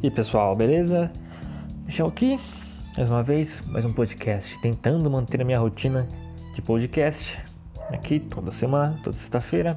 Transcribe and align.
E 0.00 0.12
pessoal, 0.12 0.54
beleza? 0.54 1.10
Deixa 1.80 2.06
aqui, 2.06 2.38
mais 2.96 3.10
uma 3.10 3.20
vez, 3.20 3.60
mais 3.66 3.84
um 3.84 3.92
podcast, 3.92 4.56
tentando 4.60 5.10
manter 5.10 5.40
a 5.40 5.44
minha 5.44 5.58
rotina 5.58 6.06
de 6.54 6.62
podcast 6.62 7.36
aqui 7.92 8.20
toda 8.20 8.52
semana, 8.52 8.96
toda 9.02 9.16
sexta-feira. 9.16 9.76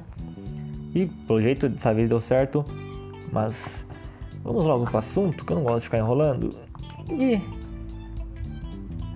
E 0.93 1.07
pelo 1.07 1.41
jeito 1.41 1.67
dessa 1.67 1.91
vez 1.91 2.07
deu 2.07 2.21
certo, 2.21 2.63
mas 3.31 3.83
vamos 4.43 4.63
logo 4.63 4.85
para 4.85 4.93
o 4.93 4.99
assunto 4.99 5.43
que 5.43 5.53
eu 5.53 5.57
não 5.57 5.63
gosto 5.63 5.79
de 5.79 5.85
ficar 5.85 5.97
enrolando. 5.97 6.51
E 7.09 7.41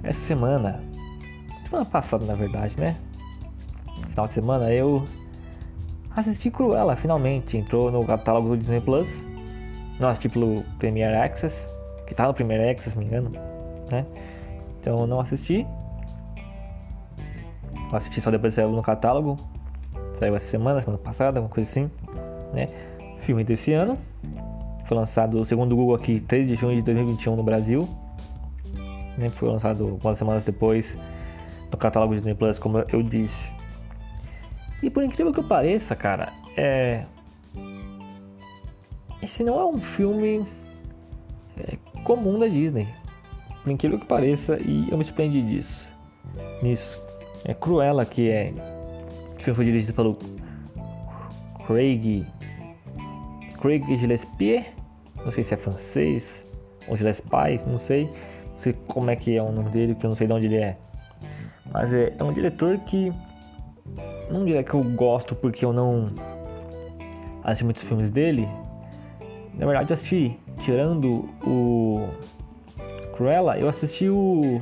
essa 0.01 0.19
semana, 0.21 0.83
semana 1.65 1.85
passada 1.85 2.25
na 2.25 2.33
verdade, 2.33 2.73
né? 2.79 2.97
Final 4.09 4.25
de 4.25 4.33
semana 4.33 4.73
eu 4.73 5.05
assisti 6.15 6.49
Cruella 6.49 6.95
finalmente, 6.95 7.57
entrou 7.57 7.91
no 7.91 8.03
catálogo 8.03 8.49
do 8.49 8.57
Disney 8.57 8.81
Plus 8.81 9.34
não 9.99 10.09
assisti 10.09 10.29
pelo 10.29 10.63
Premier 10.77 11.15
Access, 11.15 11.67
que 12.05 12.13
tá 12.13 12.27
no 12.27 12.33
Premier 12.33 12.71
Access, 12.71 12.91
se 12.91 12.97
me 12.97 13.05
engano, 13.05 13.31
né? 13.89 14.05
Então 14.79 15.07
não 15.07 15.19
assisti. 15.19 15.65
Eu 17.91 17.97
assisti 17.97 18.19
só 18.21 18.29
depois 18.31 18.53
saiu 18.53 18.69
no 18.71 18.81
catálogo. 18.81 19.35
Saiu 20.19 20.35
essa 20.35 20.47
semana, 20.47 20.81
semana 20.81 20.97
passada, 20.97 21.39
alguma 21.39 21.53
coisa 21.53 21.69
assim, 21.69 21.91
né? 22.53 22.67
Filme 23.19 23.43
desse 23.43 23.73
ano. 23.73 23.97
Foi 24.85 24.95
lançado, 24.95 25.43
segundo 25.45 25.73
o 25.73 25.75
Google 25.75 25.95
aqui, 25.95 26.19
3 26.19 26.47
de 26.47 26.55
junho 26.55 26.75
de 26.75 26.83
2021 26.83 27.35
no 27.35 27.43
Brasil. 27.43 27.89
Né? 29.17 29.29
Foi 29.29 29.49
lançado 29.49 29.83
algumas 29.83 30.17
semanas 30.17 30.45
depois 30.45 30.97
no 31.71 31.77
catálogo 31.77 32.13
Disney 32.13 32.35
Plus, 32.35 32.59
como 32.59 32.83
eu 32.91 33.01
disse. 33.01 33.55
E 34.83 34.89
por 34.89 35.03
incrível 35.03 35.33
que 35.33 35.41
pareça, 35.41 35.95
cara, 35.95 36.31
é 36.55 37.05
esse 39.25 39.43
não 39.43 39.59
é 39.59 39.65
um 39.65 39.81
filme 39.81 40.45
é, 41.59 41.77
comum 42.03 42.37
da 42.39 42.47
Disney, 42.47 42.87
por 43.63 43.71
incrível 43.71 43.99
que 43.99 44.05
pareça, 44.05 44.59
e 44.59 44.87
eu 44.89 44.97
me 44.97 45.03
surpreendi 45.03 45.41
disso. 45.41 45.89
Nisso. 46.61 47.03
É 47.43 47.53
Cruella, 47.53 48.05
que 48.05 48.29
é. 48.29 48.53
Que 49.37 49.53
foi 49.53 49.65
dirigido 49.65 49.93
pelo 49.93 50.17
Craig. 51.65 52.25
Craig 53.59 53.97
Gillespie, 53.97 54.63
não 55.23 55.31
sei 55.31 55.43
se 55.43 55.53
é 55.53 55.57
francês 55.57 56.45
ou 56.87 56.95
Gillespie, 56.95 57.67
não 57.67 57.79
sei. 57.79 58.05
Não 58.05 58.59
sei 58.59 58.73
como 58.87 59.09
é 59.09 59.15
que 59.15 59.35
é 59.35 59.41
o 59.41 59.51
nome 59.51 59.69
dele, 59.69 59.93
porque 59.93 60.05
eu 60.05 60.09
não 60.09 60.17
sei 60.17 60.27
de 60.27 60.33
onde 60.33 60.45
ele 60.45 60.57
é. 60.57 60.77
Mas 61.71 61.91
é, 61.91 62.13
é 62.17 62.23
um 62.23 62.31
diretor 62.31 62.77
que. 62.79 63.11
Não 64.29 64.43
diria 64.45 64.63
que 64.63 64.73
eu 64.73 64.83
gosto 64.83 65.35
porque 65.35 65.63
eu 65.63 65.71
não 65.71 66.11
assisti 67.43 67.63
muitos 67.63 67.83
filmes 67.83 68.09
dele, 68.09 68.47
na 69.57 69.65
verdade, 69.65 69.91
eu 69.91 69.93
assisti, 69.93 70.39
tirando 70.59 71.29
o 71.45 72.09
Cruella, 73.15 73.57
eu 73.57 73.69
assisti 73.69 74.09
o. 74.09 74.61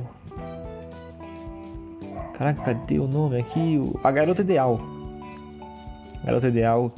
Caraca, 2.34 2.62
cadê 2.62 2.98
o 2.98 3.08
nome 3.08 3.40
aqui? 3.40 3.80
A 4.02 4.10
Garota 4.10 4.42
Ideal. 4.42 4.80
Garota 6.24 6.48
Ideal, 6.48 6.92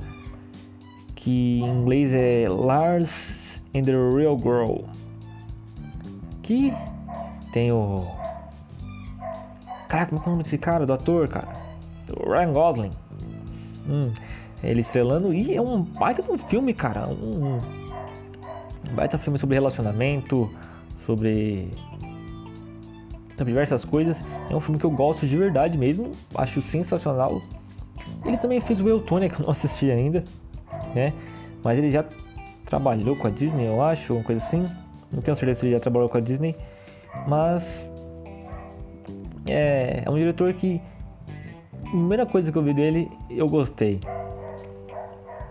que 1.15 1.61
em 1.61 1.67
inglês 1.67 2.13
é 2.13 2.47
Lars 2.49 3.61
and 3.75 3.83
the 3.83 3.93
Real 3.93 4.39
Girl. 4.39 4.85
Que 6.43 6.73
tem 7.53 7.73
o. 7.73 8.07
Caraca, 9.89 10.11
como 10.15 10.23
é 10.23 10.27
o 10.27 10.31
nome 10.33 10.43
desse 10.43 10.59
cara, 10.59 10.85
do 10.85 10.93
ator, 10.93 11.29
cara? 11.29 11.49
O 12.15 12.31
Ryan 12.31 12.53
Gosling. 12.53 12.91
Hum, 13.89 14.13
ele 14.63 14.81
estrelando 14.81 15.33
e 15.33 15.55
é 15.55 15.61
um 15.61 15.83
baita 15.83 16.23
de 16.23 16.31
um 16.31 16.37
filme, 16.37 16.75
cara. 16.75 17.09
Um, 17.09 17.59
baita 18.93 19.19
filme 19.19 19.39
sobre 19.39 19.55
relacionamento, 19.55 20.51
sobre 21.05 21.71
diversas 23.45 23.85
coisas. 23.85 24.21
É 24.51 24.57
um 24.57 24.61
filme 24.61 24.79
que 24.79 24.87
eu 24.87 24.91
gosto 24.91 25.27
de 25.27 25.37
verdade 25.37 25.77
mesmo, 25.77 26.13
acho 26.35 26.63
sensacional. 26.63 27.43
Ele 28.25 28.37
também 28.39 28.61
fez 28.61 28.81
o 28.81 28.89
Eutônia, 28.89 29.29
que 29.31 29.41
eu 29.41 29.45
não 29.45 29.51
assisti 29.51 29.91
ainda, 29.91 30.25
né? 30.95 31.13
Mas 31.63 31.79
ele 31.79 31.91
já 31.91 32.05
trabalhou 32.65 33.17
com 33.17 33.27
a 33.27 33.31
Disney, 33.31 33.67
eu 33.67 33.83
acho, 33.83 34.15
uma 34.15 34.23
coisa 34.23 34.45
assim. 34.45 34.65
Não 35.13 35.23
tenho 35.23 35.37
certeza 35.37 35.61
se 35.61 35.67
ele 35.67 35.75
já 35.75 35.81
trabalhou 35.81 36.09
com 36.09 36.19
a 36.19 36.21
Disney, 36.21 36.57
mas 37.29 37.89
é, 39.47 40.03
é 40.05 40.11
um 40.11 40.17
diretor 40.17 40.53
que 40.53 40.81
a 41.85 41.91
primeira 41.91 42.27
coisa 42.27 42.51
que 42.51 42.59
eu 42.59 42.63
vi 42.63 42.75
dele, 42.75 43.09
eu 43.31 43.49
gostei. 43.49 44.01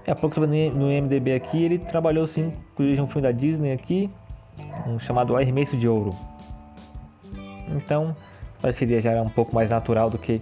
É, 0.05 0.11
a 0.11 0.15
pouco 0.15 0.39
no 0.39 0.91
IMDB 0.91 1.33
aqui, 1.33 1.63
ele 1.63 1.79
trabalhou 1.79 2.27
sim, 2.27 2.53
inclusive 2.73 3.01
um 3.01 3.07
filme 3.07 3.23
da 3.23 3.31
Disney 3.31 3.71
aqui, 3.71 4.09
um 4.85 4.99
chamado 4.99 5.35
Arremesso 5.35 5.75
de 5.75 5.87
Ouro. 5.87 6.15
Então, 7.69 8.15
pareceria 8.61 9.01
já 9.01 9.11
era 9.11 9.21
um 9.23 9.29
pouco 9.29 9.53
mais 9.55 9.69
natural 9.69 10.09
do 10.09 10.17
que 10.17 10.41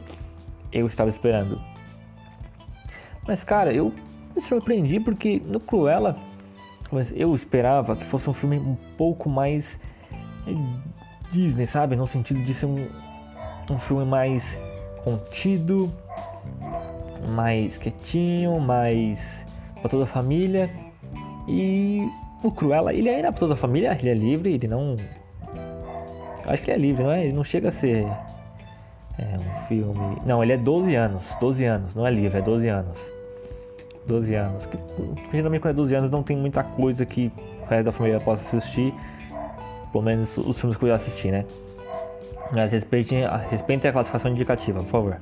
eu 0.72 0.86
estava 0.86 1.10
esperando. 1.10 1.62
Mas 3.26 3.44
cara, 3.44 3.74
eu 3.74 3.94
me 4.36 4.42
surpreendi 4.42 5.00
porque 5.00 5.42
no 5.46 5.60
Cruella 5.60 6.18
eu 7.16 7.34
esperava 7.34 7.96
que 7.96 8.04
fosse 8.04 8.30
um 8.30 8.34
filme 8.34 8.60
um 8.60 8.76
pouco 8.98 9.30
mais 9.30 9.80
eh, 10.46 10.54
Disney, 11.32 11.66
sabe? 11.66 11.96
No 11.96 12.06
sentido 12.06 12.44
de 12.44 12.54
ser 12.54 12.66
um, 12.66 12.88
um 13.70 13.80
filme 13.80 14.06
mais 14.06 14.58
contido, 15.04 15.92
mais 17.30 17.78
quietinho, 17.78 18.60
mais 18.60 19.44
para 19.84 19.90
toda 19.90 20.06
a 20.06 20.08
família. 20.08 20.70
E 21.46 22.08
o 22.42 22.50
Cruella, 22.50 22.94
ele 22.94 23.10
ainda 23.10 23.28
é 23.28 23.32
para 23.32 23.40
toda 23.40 23.54
a 23.54 23.58
família, 23.58 23.96
ele 24.00 24.10
é 24.10 24.14
livre, 24.14 24.54
ele 24.54 24.68
não. 24.68 24.96
Acho 26.46 26.64
que 26.64 26.72
ele 26.72 26.86
é 26.86 26.88
livre, 26.88 27.04
não 27.04 27.12
é? 27.12 27.26
Ele 27.26 27.34
não 27.34 27.44
chega 27.44 27.68
a 27.68 27.72
ser 27.72 28.06
é, 29.20 29.36
um 29.38 29.68
filme. 29.68 30.18
Não, 30.26 30.42
ele 30.42 30.54
é 30.54 30.58
12 30.58 30.96
anos. 30.96 31.36
12 31.40 31.66
anos, 31.66 31.96
não 31.96 32.08
é 32.08 32.12
livre, 32.12 32.38
é 32.38 32.42
12 32.42 32.68
anos. 32.70 32.98
12 34.08 34.36
anos. 34.36 34.66
Que, 34.66 34.78
geralmente 35.34 35.62
quando 35.62 35.74
é 35.74 35.76
12 35.76 35.96
anos 35.96 36.12
não 36.12 36.24
tem 36.24 36.38
muita 36.38 36.64
coisa 36.64 37.06
que 37.06 37.30
o 37.62 37.66
resto 37.66 37.86
da 37.86 37.92
família 37.92 38.20
possa 38.22 38.58
assistir. 38.58 38.94
Pelo 39.92 40.04
menos 40.04 40.38
os 40.38 40.60
filmes 40.60 40.78
que 40.78 40.86
eu 40.86 40.90
já 40.90 40.96
assisti, 40.96 41.30
né? 41.30 41.46
Mas 42.52 42.72
respeitem 42.72 43.24
a 43.26 43.92
classificação 43.92 44.32
indicativa, 44.32 44.80
por 44.80 44.90
favor. 44.90 45.18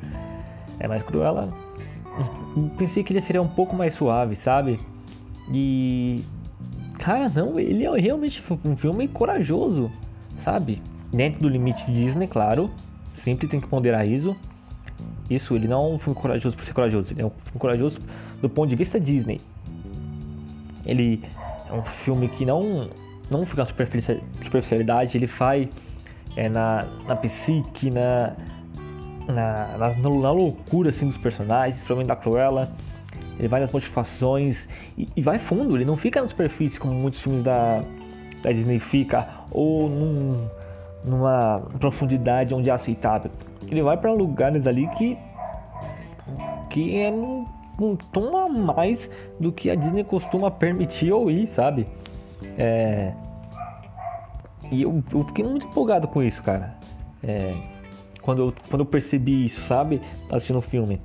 É 0.79 0.87
mais 0.87 1.01
Cruella 1.03 1.49
pensei 2.77 3.03
que 3.03 3.13
ele 3.13 3.21
seria 3.21 3.41
um 3.41 3.47
pouco 3.47 3.75
mais 3.75 3.93
suave, 3.93 4.35
sabe? 4.35 4.79
E. 5.51 6.23
Cara, 6.99 7.29
não, 7.29 7.59
ele 7.59 7.85
é 7.85 7.99
realmente 7.99 8.41
um 8.63 8.77
filme 8.77 9.07
corajoso, 9.07 9.91
sabe? 10.39 10.81
Dentro 11.11 11.41
do 11.41 11.49
limite 11.49 11.91
Disney, 11.91 12.27
claro. 12.27 12.69
Sempre 13.13 13.47
tem 13.47 13.59
que 13.59 13.67
ponderar 13.67 14.07
isso. 14.07 14.35
Isso, 15.29 15.55
ele 15.55 15.67
não 15.67 15.79
é 15.79 15.93
um 15.93 15.97
filme 15.97 16.19
corajoso 16.19 16.55
por 16.55 16.65
ser 16.65 16.73
corajoso, 16.73 17.13
ele 17.13 17.21
é 17.21 17.25
um 17.25 17.29
filme 17.29 17.59
corajoso 17.59 17.99
do 18.41 18.49
ponto 18.49 18.69
de 18.69 18.75
vista 18.75 18.99
Disney. 18.99 19.39
Ele 20.85 21.23
é 21.69 21.73
um 21.73 21.83
filme 21.83 22.27
que 22.27 22.45
não, 22.45 22.89
não 23.29 23.45
fica 23.45 23.63
na 23.63 23.65
superficialidade, 23.65 25.17
ele 25.17 25.27
faz 25.27 25.69
é, 26.35 26.49
na, 26.49 26.85
na 27.07 27.15
psique, 27.15 27.89
na, 27.89 28.33
na, 29.31 29.77
na, 29.77 29.89
na 29.95 30.31
loucura 30.31 30.89
assim, 30.89 31.07
dos 31.07 31.17
personagens, 31.17 31.75
principalmente 31.75 32.07
da 32.07 32.15
Cruella. 32.15 32.71
Ele 33.39 33.47
vai 33.47 33.61
nas 33.61 33.71
motivações 33.71 34.67
e, 34.97 35.07
e, 35.15 35.21
vai 35.21 35.39
fundo, 35.39 35.75
ele 35.75 35.85
não 35.85 35.97
fica 35.97 36.21
na 36.21 36.27
superfície 36.27 36.79
como 36.79 36.93
muitos 36.93 37.21
filmes 37.21 37.41
da, 37.41 37.81
da 38.43 38.51
Disney 38.51 38.79
fica, 38.79 39.27
ou 39.49 39.89
num, 39.89 40.47
numa 41.03 41.61
profundidade 41.79 42.53
onde 42.53 42.69
é 42.69 42.73
aceitável. 42.73 43.31
Ele 43.67 43.81
vai 43.81 43.97
para 43.97 44.11
lugares 44.11 44.67
ali 44.67 44.87
que, 44.89 45.17
que 46.69 47.01
é 47.01 47.09
um, 47.09 47.45
um 47.79 47.95
tom 47.95 48.37
a 48.37 48.47
mais 48.47 49.09
do 49.39 49.51
que 49.51 49.69
a 49.69 49.75
Disney 49.75 50.03
costuma 50.03 50.51
permitir 50.51 51.11
ou 51.11 51.31
ir, 51.31 51.47
sabe? 51.47 51.87
É, 52.57 53.13
e 54.71 54.83
eu, 54.83 55.03
eu 55.11 55.23
fiquei 55.25 55.43
muito 55.43 55.65
empolgado 55.65 56.07
com 56.07 56.23
isso, 56.23 56.41
cara. 56.41 56.75
É, 57.21 57.53
quando 58.21 58.39
eu, 58.39 58.53
quando 58.69 58.81
eu 58.81 58.85
percebi 58.85 59.45
isso, 59.45 59.61
sabe? 59.61 60.01
Assistindo 60.29 60.59
o 60.59 60.61
filme. 60.61 61.01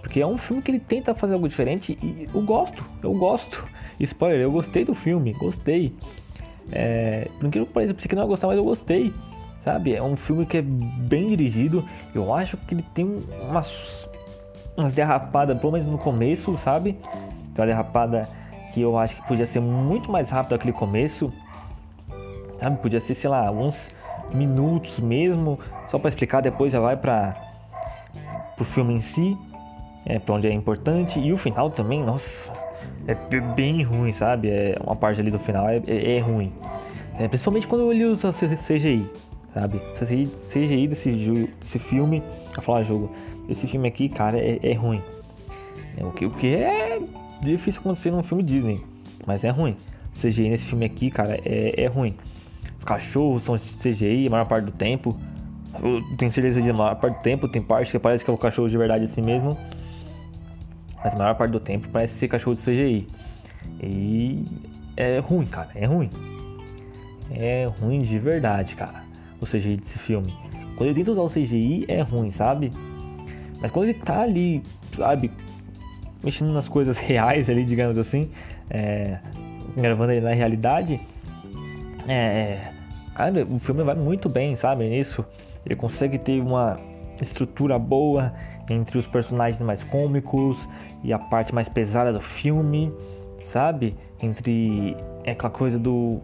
Porque 0.00 0.20
é 0.20 0.26
um 0.26 0.38
filme 0.38 0.62
que 0.62 0.70
ele 0.70 0.80
tenta 0.80 1.14
fazer 1.14 1.34
algo 1.34 1.48
diferente 1.48 1.98
e 2.02 2.28
eu 2.32 2.40
gosto, 2.42 2.84
eu 3.02 3.12
gosto. 3.12 3.64
Spoiler, 3.98 4.40
eu 4.40 4.50
gostei 4.50 4.84
do 4.84 4.94
filme, 4.94 5.32
gostei. 5.34 5.94
É, 6.72 7.28
por 7.38 7.46
incrível 7.46 7.66
que 7.66 7.72
pareça, 7.72 7.94
pensei 7.94 8.08
que 8.08 8.14
não 8.14 8.22
ia 8.22 8.28
gostar, 8.28 8.46
mas 8.46 8.56
eu 8.56 8.64
gostei. 8.64 9.12
Sabe? 9.64 9.94
É 9.94 10.02
um 10.02 10.16
filme 10.16 10.46
que 10.46 10.56
é 10.56 10.62
bem 10.62 11.28
dirigido. 11.28 11.84
Eu 12.14 12.32
acho 12.32 12.56
que 12.56 12.74
ele 12.74 12.84
tem 12.94 13.22
umas, 13.42 14.08
umas 14.76 14.94
derrapadas, 14.94 15.58
pelo 15.58 15.72
menos 15.72 15.86
no 15.86 15.98
começo, 15.98 16.56
sabe? 16.56 16.96
Uma 17.56 17.66
derrapada 17.66 18.26
que 18.72 18.80
eu 18.80 18.96
acho 18.96 19.16
que 19.16 19.28
podia 19.28 19.44
ser 19.44 19.60
muito 19.60 20.10
mais 20.10 20.30
rápido 20.30 20.54
aquele 20.54 20.72
começo. 20.72 21.30
Sabe? 22.58 22.78
Podia 22.78 23.00
ser, 23.00 23.14
sei 23.14 23.28
lá, 23.28 23.46
alguns 23.46 23.90
minutos 24.34 24.98
mesmo, 24.98 25.58
só 25.88 25.98
para 25.98 26.08
explicar, 26.08 26.40
depois 26.40 26.72
já 26.72 26.80
vai 26.80 26.96
para 26.96 27.36
o 28.58 28.64
filme 28.64 28.94
em 28.94 29.00
si, 29.00 29.36
é, 30.06 30.18
para 30.18 30.34
onde 30.34 30.46
é 30.46 30.52
importante. 30.52 31.18
E 31.20 31.32
o 31.32 31.36
final 31.36 31.70
também, 31.70 32.02
nossa, 32.02 32.52
é 33.06 33.14
bem 33.40 33.82
ruim, 33.82 34.12
sabe? 34.12 34.48
É 34.48 34.76
uma 34.84 34.96
parte 34.96 35.20
ali 35.20 35.30
do 35.30 35.38
final 35.38 35.68
é, 35.68 35.82
é, 35.86 36.16
é 36.16 36.18
ruim. 36.20 36.52
É, 37.18 37.28
principalmente 37.28 37.66
quando 37.66 37.90
ele 37.92 38.04
usa 38.04 38.32
CGI, 38.32 39.06
sabe? 39.52 39.80
CGI, 39.98 40.26
CGI 40.48 40.88
desse, 40.88 41.10
desse 41.60 41.78
filme, 41.78 42.22
a 42.56 42.60
falar 42.60 42.82
jogo, 42.82 43.10
esse 43.48 43.66
filme 43.66 43.88
aqui, 43.88 44.08
cara, 44.08 44.38
é, 44.38 44.58
é 44.62 44.72
ruim. 44.72 45.02
É, 45.96 46.04
o, 46.04 46.10
que, 46.12 46.24
o 46.24 46.30
que 46.30 46.54
é 46.54 47.00
difícil 47.42 47.80
acontecer 47.80 48.10
num 48.10 48.22
filme 48.22 48.42
Disney, 48.42 48.80
mas 49.26 49.44
é 49.44 49.50
ruim. 49.50 49.76
CGI 50.18 50.48
nesse 50.48 50.66
filme 50.66 50.86
aqui, 50.86 51.10
cara, 51.10 51.38
é, 51.44 51.84
é 51.84 51.86
ruim. 51.86 52.16
Os 52.80 52.84
cachorros 52.84 53.42
são 53.42 53.56
CGI 53.56 54.26
a 54.26 54.30
maior 54.30 54.46
parte 54.46 54.64
do 54.64 54.72
tempo. 54.72 55.14
Eu 55.82 56.02
tenho 56.16 56.32
certeza 56.32 56.62
de 56.62 56.70
a 56.70 56.72
maior 56.72 56.94
parte 56.94 57.18
do 57.18 57.22
tempo, 57.22 57.46
tem 57.46 57.60
parte 57.60 57.92
que 57.92 57.98
parece 57.98 58.24
que 58.24 58.30
é 58.30 58.32
o 58.32 58.38
cachorro 58.38 58.70
de 58.70 58.78
verdade 58.78 59.04
assim 59.04 59.20
mesmo. 59.20 59.54
Mas 60.96 61.12
a 61.12 61.18
maior 61.18 61.34
parte 61.34 61.50
do 61.50 61.60
tempo 61.60 61.88
parece 61.92 62.14
ser 62.14 62.28
cachorro 62.28 62.56
de 62.56 62.62
CGI. 62.62 63.06
E 63.82 64.46
é 64.96 65.18
ruim, 65.18 65.44
cara, 65.44 65.68
é 65.74 65.84
ruim. 65.84 66.08
É 67.30 67.66
ruim 67.66 68.00
de 68.00 68.18
verdade, 68.18 68.74
cara. 68.74 69.04
O 69.42 69.44
CGI 69.44 69.76
desse 69.76 69.98
filme. 69.98 70.34
Quando 70.78 70.88
ele 70.88 70.94
tenta 70.94 71.10
usar 71.10 71.20
o 71.20 71.28
CGI 71.28 71.84
é 71.86 72.00
ruim, 72.00 72.30
sabe? 72.30 72.72
Mas 73.60 73.70
quando 73.70 73.90
ele 73.90 73.98
tá 73.98 74.22
ali, 74.22 74.62
sabe, 74.96 75.30
mexendo 76.24 76.50
nas 76.50 76.66
coisas 76.66 76.96
reais 76.98 77.50
ali, 77.50 77.62
digamos 77.62 77.98
assim, 77.98 78.30
é, 78.70 79.18
gravando 79.76 80.12
ele 80.12 80.22
na 80.22 80.32
realidade, 80.32 80.98
é, 82.10 82.14
é, 82.14 82.72
cara, 83.14 83.44
o 83.44 83.58
filme 83.58 83.84
vai 83.84 83.94
muito 83.94 84.28
bem, 84.28 84.56
sabe, 84.56 84.88
nisso. 84.88 85.24
Ele 85.64 85.76
consegue 85.76 86.18
ter 86.18 86.40
uma 86.40 86.78
estrutura 87.20 87.78
boa 87.78 88.32
entre 88.68 88.98
os 88.98 89.06
personagens 89.06 89.60
mais 89.60 89.84
cômicos 89.84 90.68
e 91.04 91.12
a 91.12 91.18
parte 91.18 91.54
mais 91.54 91.68
pesada 91.68 92.12
do 92.12 92.20
filme, 92.20 92.92
sabe? 93.38 93.94
Entre 94.20 94.96
aquela 95.24 95.50
coisa 95.50 95.78
do 95.78 96.20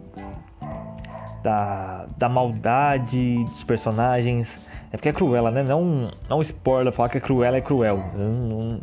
da, 1.41 2.05
da 2.17 2.27
maldade 2.27 3.43
dos 3.45 3.63
personagens. 3.63 4.59
É 4.91 4.97
porque 4.97 5.09
é 5.09 5.13
cruela, 5.13 5.51
né? 5.51 5.63
Não, 5.63 6.11
não 6.29 6.41
spoiler 6.41 6.91
falar 6.91 7.09
que 7.09 7.17
é 7.17 7.21
cruela 7.21 7.55
é 7.55 7.61
cruel. 7.61 8.03
Não, 8.13 8.31
não, 8.33 8.81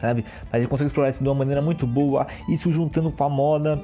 sabe? 0.00 0.24
Mas 0.50 0.60
ele 0.60 0.66
consegue 0.66 0.88
explorar 0.88 1.10
isso 1.10 1.22
de 1.22 1.28
uma 1.28 1.34
maneira 1.34 1.60
muito 1.60 1.86
boa. 1.86 2.26
Isso 2.48 2.70
juntando 2.72 3.10
com 3.12 3.24
a 3.24 3.28
moda 3.28 3.78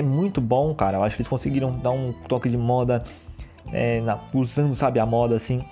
é 0.00 0.02
muito 0.02 0.40
bom, 0.40 0.74
cara. 0.74 0.98
Eu 0.98 1.02
acho 1.02 1.16
que 1.16 1.22
eles 1.22 1.28
conseguiram 1.28 1.70
dar 1.72 1.90
um 1.90 2.12
toque 2.12 2.48
de 2.48 2.56
moda 2.56 3.02
é, 3.72 4.00
na, 4.00 4.18
usando, 4.34 4.74
sabe, 4.74 4.98
a 4.98 5.06
moda 5.06 5.36
assim 5.36 5.64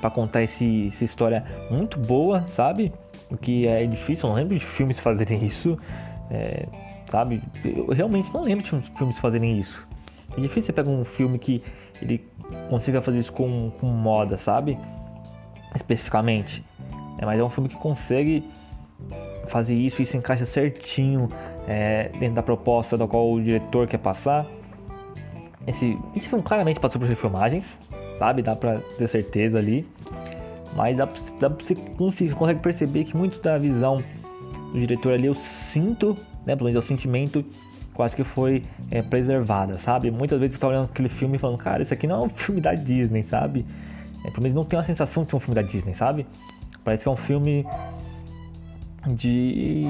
para 0.00 0.10
contar 0.10 0.42
esse, 0.42 0.88
essa 0.88 1.04
história 1.04 1.44
muito 1.70 1.98
boa, 1.98 2.42
sabe? 2.48 2.92
O 3.30 3.36
que 3.36 3.68
é 3.68 3.86
difícil, 3.86 4.26
eu 4.26 4.30
não 4.30 4.36
lembro 4.36 4.58
de 4.58 4.64
filmes 4.64 4.98
fazerem 5.00 5.44
isso, 5.44 5.78
é, 6.28 6.66
sabe? 7.06 7.40
Eu 7.64 7.86
realmente 7.92 8.32
não 8.34 8.42
lembro 8.42 8.64
de 8.64 8.90
filmes 8.90 9.18
fazerem 9.18 9.58
isso. 9.58 9.86
É 10.36 10.40
difícil 10.40 10.62
você 10.62 10.72
pegar 10.72 10.90
um 10.90 11.04
filme 11.04 11.38
que 11.38 11.62
ele 12.00 12.26
consiga 12.68 13.00
fazer 13.00 13.18
isso 13.18 13.32
com, 13.32 13.70
com 13.78 13.86
moda, 13.86 14.36
sabe? 14.36 14.76
Especificamente. 15.74 16.64
É, 17.18 17.24
mas 17.24 17.38
é 17.38 17.44
um 17.44 17.50
filme 17.50 17.68
que 17.68 17.76
consegue 17.76 18.42
fazer 19.46 19.74
isso 19.74 20.02
e 20.02 20.06
se 20.06 20.16
encaixa 20.16 20.46
certinho 20.46 21.28
é, 21.66 22.10
dentro 22.18 22.34
da 22.34 22.42
proposta 22.42 22.96
da 22.96 23.06
qual 23.06 23.30
o 23.30 23.40
diretor 23.40 23.86
quer 23.86 23.98
passar. 23.98 24.46
Esse, 25.66 25.96
esse 26.14 26.28
filme 26.28 26.42
claramente 26.42 26.80
passou 26.80 27.00
por 27.00 27.08
filmagens, 27.14 27.78
sabe? 28.18 28.42
Dá 28.42 28.56
pra 28.56 28.78
ter 28.98 29.08
certeza 29.08 29.58
ali. 29.58 29.86
Mas 30.74 30.96
dá, 30.96 31.08
dá 31.38 31.50
pra 31.50 31.64
você 31.64 31.74
consegue, 31.74 32.60
perceber 32.60 33.04
que 33.04 33.16
muito 33.16 33.40
da 33.40 33.58
visão 33.58 34.02
do 34.72 34.80
diretor 34.80 35.12
ali 35.12 35.26
eu 35.26 35.34
sinto, 35.34 36.16
né? 36.46 36.56
Pelo 36.56 36.64
menos 36.64 36.76
é 36.76 36.78
o 36.78 36.82
sentimento 36.82 37.44
quase 37.92 38.16
que 38.16 38.24
foi 38.24 38.62
é, 38.90 39.02
preservada, 39.02 39.76
sabe? 39.76 40.10
Muitas 40.10 40.40
vezes 40.40 40.54
você 40.54 40.60
tá 40.60 40.68
olhando 40.68 40.86
aquele 40.86 41.10
filme 41.10 41.36
e 41.36 41.38
falando, 41.38 41.58
cara, 41.58 41.82
isso 41.82 41.92
aqui 41.92 42.06
não 42.06 42.22
é 42.22 42.24
um 42.24 42.28
filme 42.30 42.60
da 42.60 42.74
Disney, 42.74 43.22
sabe? 43.22 43.66
É, 44.24 44.30
pelo 44.30 44.42
menos 44.42 44.54
não 44.54 44.64
tem 44.64 44.78
uma 44.78 44.84
sensação 44.84 45.24
de 45.24 45.30
ser 45.30 45.36
um 45.36 45.40
filme 45.40 45.54
da 45.54 45.62
Disney, 45.62 45.94
sabe? 45.94 46.26
Parece 46.82 47.02
que 47.02 47.08
é 47.08 47.12
um 47.12 47.16
filme 47.16 47.66
de 49.08 49.88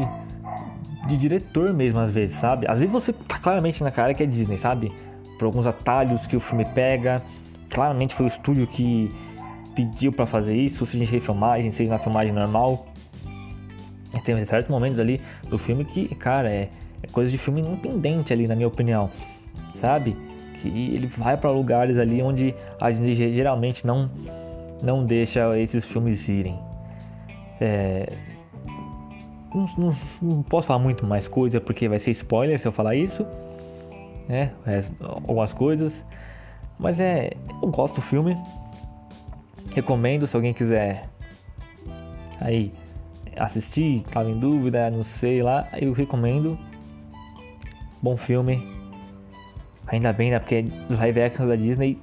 de 1.07 1.17
diretor 1.17 1.73
mesmo 1.73 1.99
às 1.99 2.11
vezes, 2.11 2.37
sabe? 2.37 2.67
Às 2.69 2.79
vezes 2.79 2.93
você 2.93 3.13
tá 3.13 3.39
claramente 3.39 3.83
na 3.83 3.91
cara 3.91 4.15
que 4.15 4.23
é 4.23 4.27
Disney, 4.27 4.57
sabe? 4.57 4.93
Por 5.39 5.47
alguns 5.47 5.67
atalhos 5.67 6.27
que 6.27 6.37
o 6.37 6.41
filme 6.41 6.65
pega, 6.65 7.23
claramente 7.69 8.15
foi 8.15 8.27
o 8.27 8.29
estúdio 8.29 8.67
que 8.67 9.11
pediu 9.75 10.13
para 10.13 10.27
fazer 10.27 10.55
isso, 10.57 10.85
seja 10.87 11.05
em 11.05 11.07
refilmagem, 11.07 11.71
seja 11.71 11.91
na 11.91 11.99
filmagem 11.99 12.33
normal. 12.33 12.87
E 14.15 14.21
tem 14.21 14.45
certos 14.45 14.71
momentos 14.71 14.99
ali 14.99 15.21
do 15.49 15.59
filme 15.59 15.85
que, 15.85 16.15
cara, 16.15 16.51
é, 16.51 16.69
é 17.03 17.07
coisa 17.11 17.31
de 17.31 17.39
filme 17.39 17.63
independente 17.63 18.33
ali, 18.33 18.47
na 18.47 18.55
minha 18.55 18.69
opinião, 18.69 19.11
sabe? 19.75 20.17
Que 20.61 20.69
ele 20.69 21.07
vai 21.07 21.37
para 21.37 21.51
lugares 21.51 21.99
ali 21.99 22.23
onde 22.23 22.55
a 22.81 22.91
gente 22.91 23.15
geralmente 23.15 23.87
não, 23.87 24.11
não 24.83 25.05
deixa 25.05 25.59
esses 25.59 25.85
filmes 25.87 26.29
irem. 26.29 26.59
É, 27.61 28.07
não, 29.55 29.67
não, 29.77 29.97
não, 30.21 30.43
posso 30.43 30.67
falar 30.67 30.79
muito 30.79 31.07
mais 31.07 31.29
coisa 31.29 31.61
porque 31.61 31.89
vai 31.89 31.99
ser 31.99 32.11
spoiler 32.13 32.59
se 32.59 32.67
eu 32.67 32.73
falar 32.73 32.95
isso, 32.95 33.27
né? 34.29 34.53
Algumas 35.01 35.53
coisas, 35.53 36.05
mas 36.79 36.99
é, 36.99 37.33
eu 37.63 37.69
gosto 37.69 37.97
do 37.97 38.03
filme, 38.03 38.37
recomendo 39.75 40.27
se 40.27 40.35
alguém 40.37 40.53
quiser 40.53 41.09
aí 42.41 42.73
assistir, 43.37 44.01
tava 44.11 44.31
em 44.31 44.39
dúvida, 44.39 44.91
não 44.91 45.05
sei 45.05 45.43
lá, 45.43 45.69
eu 45.81 45.93
recomendo. 45.93 46.59
Bom 48.01 48.17
filme. 48.17 48.67
Ainda 49.87 50.13
bem, 50.13 50.31
né? 50.31 50.39
Porque 50.39 50.65
os 50.89 50.99
live 50.99 51.23
actions 51.23 51.49
da 51.49 51.57
Disney 51.57 51.99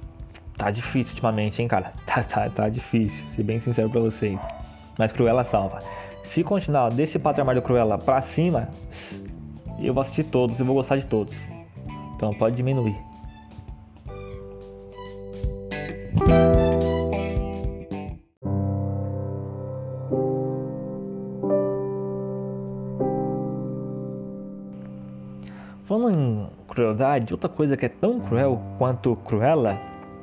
tá 0.56 0.70
difícil 0.70 1.12
ultimamente, 1.12 1.60
hein, 1.60 1.68
cara? 1.68 1.92
Tá, 2.06 2.22
tá, 2.24 2.48
tá 2.50 2.68
difícil, 2.68 3.28
ser 3.28 3.42
bem 3.42 3.60
sincero 3.60 3.88
pra 3.88 4.00
vocês. 4.00 4.40
Mas 4.98 5.12
Cruella 5.12 5.44
salva. 5.44 5.78
Se 6.24 6.44
continuar 6.44 6.90
desse 6.90 7.18
patamar 7.18 7.54
do 7.54 7.62
Cruella 7.62 7.98
pra 7.98 8.20
cima, 8.20 8.68
eu 9.78 9.92
vou 9.94 10.02
assistir 10.02 10.24
todos 10.24 10.60
e 10.60 10.62
vou 10.62 10.74
gostar 10.76 10.96
de 10.96 11.06
todos. 11.06 11.36
Então 12.14 12.32
pode 12.34 12.56
diminuir. 12.56 12.96
Falando 25.84 26.20
em 26.20 26.48
crueldade, 26.68 27.34
outra 27.34 27.48
coisa 27.48 27.76
que 27.76 27.86
é 27.86 27.88
tão 27.88 28.20
cruel 28.20 28.62
quanto 28.78 29.16
Cruella 29.16 29.76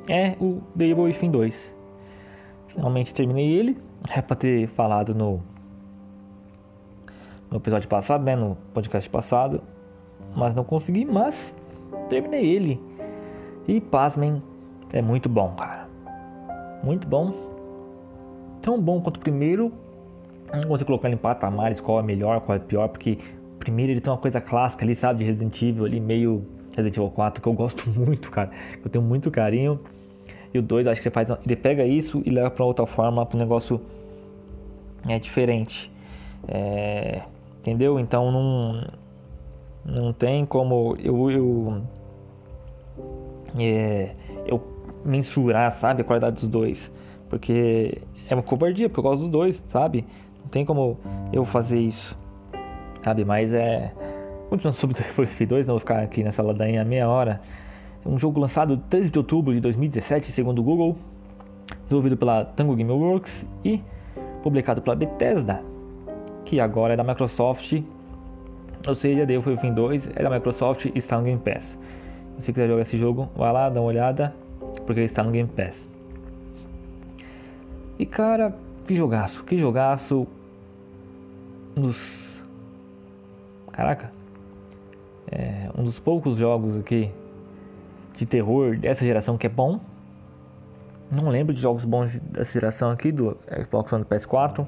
é 0.08 0.34
o 0.40 0.62
Devil 0.74 1.04
Within 1.04 1.30
2. 1.30 1.74
Finalmente 2.68 3.12
terminei 3.12 3.50
ele, 3.50 3.76
é 4.08 4.22
pra 4.22 4.34
ter 4.34 4.66
falado 4.68 5.14
no, 5.14 5.42
no 7.50 7.56
episódio 7.58 7.88
passado, 7.88 8.24
né, 8.24 8.36
no 8.36 8.56
podcast 8.74 9.08
passado, 9.08 9.62
mas 10.36 10.54
não 10.54 10.64
consegui, 10.64 11.04
mas 11.04 11.56
terminei 12.08 12.44
ele. 12.46 12.80
E 13.66 13.80
pasmem, 13.80 14.42
é 14.92 15.02
muito 15.02 15.28
bom, 15.28 15.54
cara. 15.54 15.88
Muito 16.82 17.06
bom. 17.06 17.34
Tão 18.62 18.80
bom 18.80 19.00
quanto 19.00 19.16
o 19.16 19.20
primeiro. 19.20 19.72
Não 20.52 20.62
consigo 20.62 20.86
colocar 20.86 21.10
em 21.10 21.16
patamares, 21.16 21.80
qual 21.80 22.00
é 22.00 22.02
melhor, 22.02 22.40
qual 22.40 22.56
é 22.56 22.58
pior, 22.58 22.88
porque 22.88 23.18
primeiro 23.58 23.92
ele 23.92 24.00
tem 24.00 24.10
uma 24.10 24.18
coisa 24.18 24.40
clássica 24.40 24.84
ali, 24.84 24.94
sabe, 24.94 25.18
de 25.18 25.24
Resident 25.24 25.60
Evil 25.60 25.84
ali, 25.84 26.00
meio 26.00 26.46
Resident 26.70 26.96
Evil 26.96 27.10
4, 27.10 27.42
que 27.42 27.48
eu 27.48 27.52
gosto 27.52 27.88
muito, 27.90 28.30
cara. 28.30 28.50
Eu 28.82 28.90
tenho 28.90 29.04
muito 29.04 29.30
carinho. 29.30 29.80
E 30.52 30.58
o 30.58 30.62
2, 30.62 30.86
acho 30.86 31.02
que 31.02 31.08
ele 31.08 31.14
faz. 31.14 31.30
Ele 31.44 31.56
pega 31.56 31.84
isso 31.84 32.22
e 32.24 32.30
leva 32.30 32.50
pra 32.50 32.64
outra 32.64 32.86
forma, 32.86 33.26
para 33.26 33.36
um 33.36 33.40
negócio 33.40 33.80
é, 35.06 35.18
diferente. 35.18 35.92
É, 36.46 37.22
entendeu? 37.58 37.98
Então 37.98 38.30
não. 38.30 39.08
Não 39.84 40.12
tem 40.12 40.44
como 40.44 40.96
eu. 40.98 41.30
eu 41.30 41.82
é, 43.58 44.14
eu 44.46 44.62
mensurar, 45.04 45.70
sabe, 45.72 46.02
a 46.02 46.04
qualidade 46.04 46.36
dos 46.36 46.48
dois. 46.48 46.90
Porque 47.30 48.02
é 48.28 48.34
uma 48.34 48.42
covardia, 48.42 48.88
porque 48.88 49.00
eu 49.00 49.04
gosto 49.04 49.20
dos 49.22 49.28
dois, 49.28 49.64
sabe? 49.68 50.06
Não 50.42 50.48
tem 50.48 50.64
como 50.64 50.98
eu 51.32 51.44
fazer 51.44 51.78
isso 51.78 52.16
sabe? 53.02 53.24
Mas 53.24 53.52
é. 53.52 53.92
Continuando 54.48 54.76
sobre 54.76 54.96
o 54.96 55.00
F2, 55.26 55.60
não 55.60 55.74
vou 55.74 55.80
ficar 55.80 56.00
aqui 56.00 56.22
nessa 56.22 56.42
ladainha 56.42 56.84
meia 56.84 57.08
hora. 57.08 57.40
É 58.04 58.08
um 58.08 58.18
jogo 58.18 58.40
lançado 58.40 58.76
13 58.76 59.10
de 59.10 59.18
outubro 59.18 59.52
de 59.52 59.60
2017, 59.60 60.32
segundo 60.32 60.60
o 60.60 60.62
Google, 60.62 60.96
desenvolvido 61.84 62.16
pela 62.16 62.44
Tango 62.44 62.74
Gameworks 62.74 63.46
e 63.64 63.82
publicado 64.42 64.80
pela 64.80 64.96
Bethesda, 64.96 65.62
que 66.48 66.62
agora 66.62 66.94
é 66.94 66.96
da 66.96 67.04
Microsoft. 67.04 67.74
Ou 68.86 68.94
seja, 68.94 69.26
The 69.26 69.36
Within 69.36 69.74
2 69.74 70.10
é 70.16 70.22
da 70.22 70.30
Microsoft 70.30 70.86
e 70.86 70.92
está 70.94 71.18
no 71.18 71.24
Game 71.24 71.38
Pass. 71.38 71.78
Se 72.38 72.46
você 72.46 72.52
quiser 72.54 72.68
jogar 72.68 72.82
esse 72.82 72.96
jogo, 72.96 73.28
vai 73.36 73.52
lá, 73.52 73.68
dá 73.68 73.80
uma 73.80 73.86
olhada, 73.86 74.34
porque 74.86 75.00
ele 75.00 75.04
está 75.04 75.22
no 75.22 75.30
Game 75.30 75.48
Pass. 75.48 75.90
E 77.98 78.06
cara, 78.06 78.56
que 78.86 78.94
jogaço, 78.94 79.44
que 79.44 79.58
jogaço 79.58 80.26
nos 81.76 82.40
Caraca, 83.70 84.10
é 85.30 85.68
um 85.76 85.84
dos 85.84 86.00
poucos 86.00 86.38
jogos 86.38 86.74
aqui 86.74 87.10
de 88.16 88.24
terror 88.24 88.76
dessa 88.78 89.04
geração 89.04 89.36
que 89.36 89.46
é 89.46 89.50
bom. 89.50 89.78
Não 91.10 91.28
lembro 91.28 91.54
de 91.54 91.60
jogos 91.60 91.84
bons 91.84 92.16
dessa 92.16 92.52
geração 92.54 92.90
aqui 92.90 93.12
do 93.12 93.36
Xbox 93.64 93.92
One 93.92 94.04
do 94.04 94.08
PS4. 94.08 94.66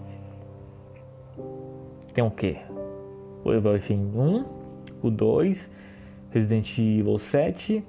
Tem 2.15 2.25
o 2.25 2.31
que? 2.31 2.57
O 3.45 3.53
Evil 3.53 3.73
Within 3.73 4.11
1, 4.15 4.45
o 5.03 5.11
2, 5.11 5.71
Resident 6.31 6.79
Evil 6.79 7.19
7, 7.19 7.85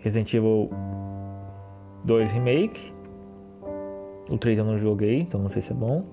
Resident 0.00 0.32
Evil 0.34 0.70
2 2.04 2.30
Remake. 2.32 2.92
O 4.28 4.36
3 4.36 4.58
eu 4.58 4.64
não 4.64 4.78
joguei, 4.78 5.20
então 5.20 5.40
não 5.40 5.50
sei 5.50 5.62
se 5.62 5.72
é 5.72 5.74
bom. 5.74 6.04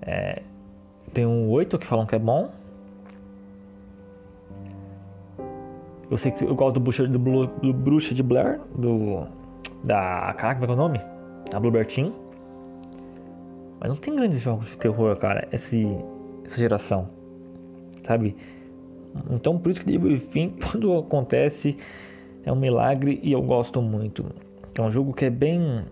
É, 0.00 0.42
tem 1.12 1.26
um 1.26 1.48
8 1.50 1.78
que 1.78 1.86
falam 1.86 2.06
que 2.06 2.14
é 2.14 2.18
bom. 2.18 2.50
Eu 6.10 6.18
sei 6.18 6.30
que 6.30 6.44
eu 6.44 6.54
gosto 6.54 6.74
do 6.74 6.80
Bruxa, 6.80 7.06
do, 7.06 7.46
do 7.46 7.72
Bruxa 7.72 8.14
de 8.14 8.22
Blair, 8.22 8.60
do. 8.74 9.26
Da. 9.82 10.34
Caraca, 10.36 10.60
como 10.60 10.64
é 10.64 10.66
que 10.66 10.72
é 10.72 10.74
o 10.74 10.76
nome? 10.76 11.00
A 11.54 11.58
Bluebird 11.58 11.94
Team. 11.94 12.21
Mas 13.82 13.88
não 13.88 13.96
tem 13.96 14.14
grandes 14.14 14.40
jogos 14.40 14.68
de 14.68 14.78
terror, 14.78 15.18
cara, 15.18 15.48
esse, 15.50 15.84
essa 16.44 16.56
geração. 16.56 17.08
Sabe? 18.06 18.36
Então 19.28 19.58
por 19.58 19.72
isso 19.72 19.80
que 19.80 19.86
Devil 19.86 20.12
Within, 20.12 20.54
quando 20.70 20.96
acontece, 20.96 21.76
é 22.44 22.52
um 22.52 22.56
milagre 22.56 23.18
e 23.24 23.32
eu 23.32 23.42
gosto 23.42 23.82
muito. 23.82 24.24
É 24.78 24.80
um 24.80 24.90
jogo 24.90 25.12
que 25.12 25.24
é 25.24 25.30
bem 25.30 25.84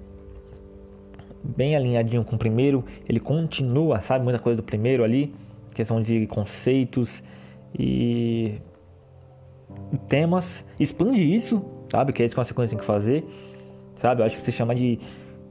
bem 1.42 1.75
alinhadinho 1.75 2.23
com 2.23 2.37
o 2.37 2.38
primeiro, 2.38 2.85
ele 3.09 3.18
continua, 3.18 3.99
sabe, 4.00 4.23
muita 4.23 4.38
coisa 4.38 4.59
do 4.59 4.62
primeiro 4.62 5.02
ali, 5.02 5.35
questão 5.75 6.00
de 6.00 6.26
conceitos 6.26 7.23
e 7.76 8.61
temas, 10.06 10.64
expande 10.78 11.23
isso, 11.23 11.64
sabe? 11.90 12.12
Que 12.12 12.23
é 12.23 12.26
isso 12.26 12.35
que 12.35 12.38
uma 12.38 12.44
sequência 12.44 12.76
tem 12.76 12.78
que 12.78 12.85
fazer, 12.85 13.25
sabe? 13.97 14.20
Eu 14.20 14.26
acho 14.26 14.37
que 14.37 14.44
você 14.44 14.52
chama 14.52 14.75
de 14.75 15.00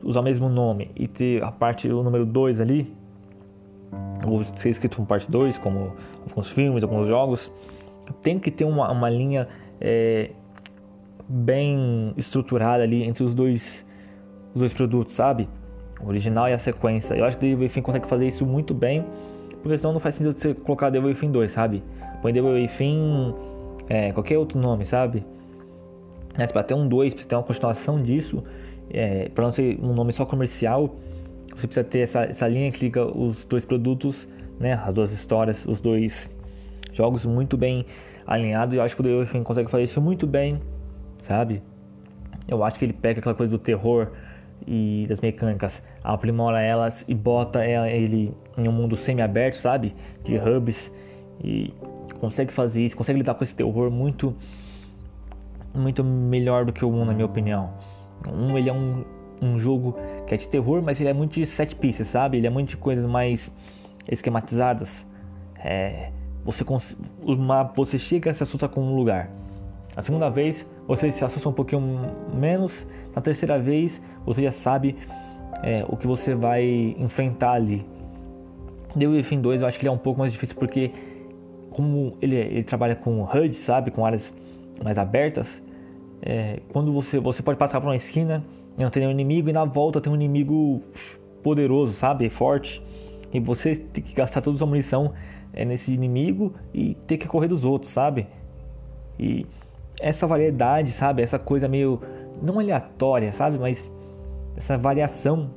usar 0.04 0.22
o 0.22 0.24
mesmo 0.24 0.50
nome 0.50 0.92
e 0.96 1.08
ter 1.08 1.44
a 1.44 1.52
parte, 1.52 1.88
o 1.88 2.04
número 2.04 2.26
2 2.26 2.62
ali, 2.62 2.94
ou 4.26 4.44
ser 4.44 4.70
escrito 4.70 4.98
como 4.98 5.08
parte 5.08 5.30
2, 5.30 5.58
como 5.58 5.94
alguns 6.28 6.50
filmes, 6.50 6.84
alguns 6.84 7.08
jogos, 7.08 7.52
tem 8.22 8.40
que 8.40 8.52
ter 8.52 8.66
uma, 8.66 8.92
uma 8.92 9.10
linha 9.10 9.48
é, 9.80 10.32
bem 11.28 12.14
estruturada 12.18 12.84
ali 12.84 13.04
entre 13.04 13.24
os 13.24 13.34
dois, 13.34 13.86
os 14.54 14.60
dois 14.60 14.74
produtos, 14.74 15.14
sabe? 15.14 15.48
O 16.02 16.08
original 16.08 16.50
e 16.50 16.54
a 16.54 16.58
sequência. 16.58 17.14
Eu 17.14 17.26
acho 17.26 17.38
que 17.38 17.46
Devil 17.46 17.64
Within 17.64 17.82
consegue 17.82 18.08
fazer 18.08 18.28
isso 18.28 18.46
muito 18.46 18.74
bem, 18.74 19.06
porque 19.62 19.78
senão 19.78 19.94
não 19.94 20.00
faz 20.00 20.16
sentido 20.16 20.38
você 20.38 20.54
colocar 20.54 20.90
Devil 20.90 21.10
Within 21.10 21.32
2, 21.32 21.52
sabe? 21.52 21.84
Põe 22.22 22.34
Devil 22.34 22.54
Within 22.54 23.36
é, 23.88 24.12
qualquer 24.12 24.38
outro 24.38 24.60
nome, 24.60 24.86
sabe? 24.86 25.26
Né, 26.38 26.48
para 26.48 26.64
ter 26.64 26.74
um 26.74 26.88
2, 26.88 27.14
para 27.14 27.26
ter 27.26 27.36
uma 27.36 27.44
continuação 27.44 28.02
disso, 28.02 28.44
é, 28.90 29.30
para 29.30 29.44
não 29.44 29.52
ser 29.52 29.80
um 29.82 29.94
nome 29.94 30.14
só 30.14 30.26
comercial, 30.26 30.96
você 31.56 31.68
precisa 31.68 31.84
ter 31.84 32.00
essa, 32.00 32.24
essa 32.24 32.48
linha 32.48 32.72
que 32.72 32.86
liga 32.86 33.06
os 33.06 33.46
dois 33.46 33.66
produtos, 33.66 34.28
né? 34.60 34.74
As 34.74 34.94
duas 34.94 35.12
histórias, 35.12 35.66
os 35.66 35.82
dois 35.82 36.32
jogos 36.94 37.26
muito 37.26 37.58
bem 37.58 37.86
alinhados. 38.26 38.76
Eu 38.76 38.82
acho 38.82 38.96
que 38.96 39.02
o 39.02 39.04
The 39.04 39.12
Wolfen 39.12 39.44
consegue 39.44 39.70
fazer 39.70 39.84
isso 39.84 40.02
muito 40.02 40.26
bem, 40.26 40.60
sabe? 41.22 41.62
Eu 42.48 42.64
acho 42.64 42.80
que 42.80 42.86
ele 42.86 42.94
pega 42.94 43.20
aquela 43.20 43.36
coisa 43.36 43.52
do 43.52 43.60
terror 43.60 44.12
e 44.68 45.06
das 45.08 45.20
mecânicas, 45.22 45.82
aprimora 46.04 46.62
elas 46.62 47.06
e 47.08 47.16
bota 47.16 47.66
ele 47.66 48.34
em 48.58 48.68
um 48.68 48.72
mundo 48.72 48.96
semi-aberto, 48.96 49.58
sabe? 49.58 49.96
De 50.24 50.38
hubs 50.38 50.92
e 51.44 51.74
consegue 52.20 52.52
fazer 52.52 52.84
isso, 52.84 52.96
consegue 52.96 53.20
lidar 53.20 53.34
com 53.36 53.44
esse 53.44 53.56
terror 53.56 53.90
muito 53.90 54.36
muito 55.74 56.04
melhor 56.04 56.66
do 56.66 56.74
que 56.74 56.84
o 56.84 56.90
1, 56.90 57.06
na 57.06 57.14
minha 57.14 57.26
opinião. 57.26 57.72
1 58.28 58.58
ele 58.58 58.70
é 58.70 58.74
um, 58.74 59.04
um 59.42 59.60
jogo 59.60 59.96
que 60.28 60.34
é 60.34 60.38
de 60.38 60.48
terror, 60.48 60.82
mas 60.82 61.00
ele 61.00 61.10
é 61.10 61.14
muito 61.14 61.34
de 61.34 61.46
set 61.46 61.76
pieces, 61.76 62.08
sabe? 62.08 62.38
Ele 62.38 62.48
é 62.48 62.50
muito 62.50 62.70
de 62.70 62.78
coisas 62.78 63.06
mais 63.06 63.52
esquematizadas. 64.10 65.06
É, 65.58 66.12
você, 66.44 66.66
uma, 67.24 67.64
você 67.64 68.00
chega 68.00 68.32
e 68.32 68.36
se 68.36 68.44
assusta 68.44 68.68
com 68.68 68.82
um 68.82 68.96
lugar. 68.96 69.30
A 69.96 70.02
segunda 70.02 70.30
vez 70.30 70.66
você 70.88 71.12
se 71.12 71.24
assusta 71.24 71.50
um 71.50 71.54
pouquinho 71.54 72.12
menos. 72.34 72.86
Na 73.16 73.22
terceira 73.22 73.60
vez 73.60 74.02
você 74.26 74.44
já 74.44 74.52
sabe 74.52 74.96
é, 75.64 75.86
o 75.88 75.98
que 75.98 76.08
você 76.08 76.36
vai 76.36 76.96
enfrentar 76.98 77.52
ali. 77.52 77.86
The 78.98 79.08
Within 79.08 79.42
2 79.42 79.62
eu 79.62 79.68
acho 79.68 79.78
que 79.78 79.86
ele 79.86 79.90
é 79.90 79.94
um 79.94 79.98
pouco 79.98 80.20
mais 80.20 80.32
difícil 80.32 80.56
porque 80.56 80.92
como 81.70 82.18
ele, 82.22 82.36
ele 82.36 82.64
trabalha 82.64 82.96
com 82.96 83.24
HUD, 83.24 83.56
sabe, 83.56 83.92
com 83.92 84.06
áreas 84.06 84.34
mais 84.84 84.98
abertas, 84.98 85.62
é, 86.22 86.60
quando 86.72 86.92
você 86.92 87.20
você 87.20 87.42
pode 87.42 87.58
passar 87.58 87.80
por 87.80 87.88
uma 87.88 87.96
esquina 87.96 88.44
e 88.78 88.84
não 88.84 88.90
tem 88.90 89.02
nenhum 89.02 89.12
inimigo 89.12 89.50
e 89.50 89.54
na 89.54 89.66
volta 89.66 90.02
tem 90.02 90.12
um 90.12 90.16
inimigo 90.16 90.82
poderoso, 91.44 91.94
sabe, 91.94 92.30
forte, 92.30 92.82
e 93.32 93.40
você 93.40 93.76
tem 93.76 94.04
que 94.04 94.14
gastar 94.14 94.42
toda 94.42 94.56
a 94.56 94.58
sua 94.58 94.68
munição 94.68 95.14
é, 95.54 95.64
nesse 95.66 95.94
inimigo 95.94 96.54
e 96.74 96.96
ter 97.08 97.18
que 97.18 97.28
correr 97.28 97.48
dos 97.48 97.64
outros, 97.64 97.92
sabe? 97.92 98.28
E 99.18 99.46
essa 100.00 100.26
variedade, 100.28 100.92
sabe, 100.92 101.22
essa 101.22 101.38
coisa 101.38 101.68
meio 101.68 102.02
não 102.42 102.60
aleatória, 102.60 103.32
sabe, 103.32 103.58
mas 103.58 103.90
essa 104.56 104.78
variação 104.78 105.52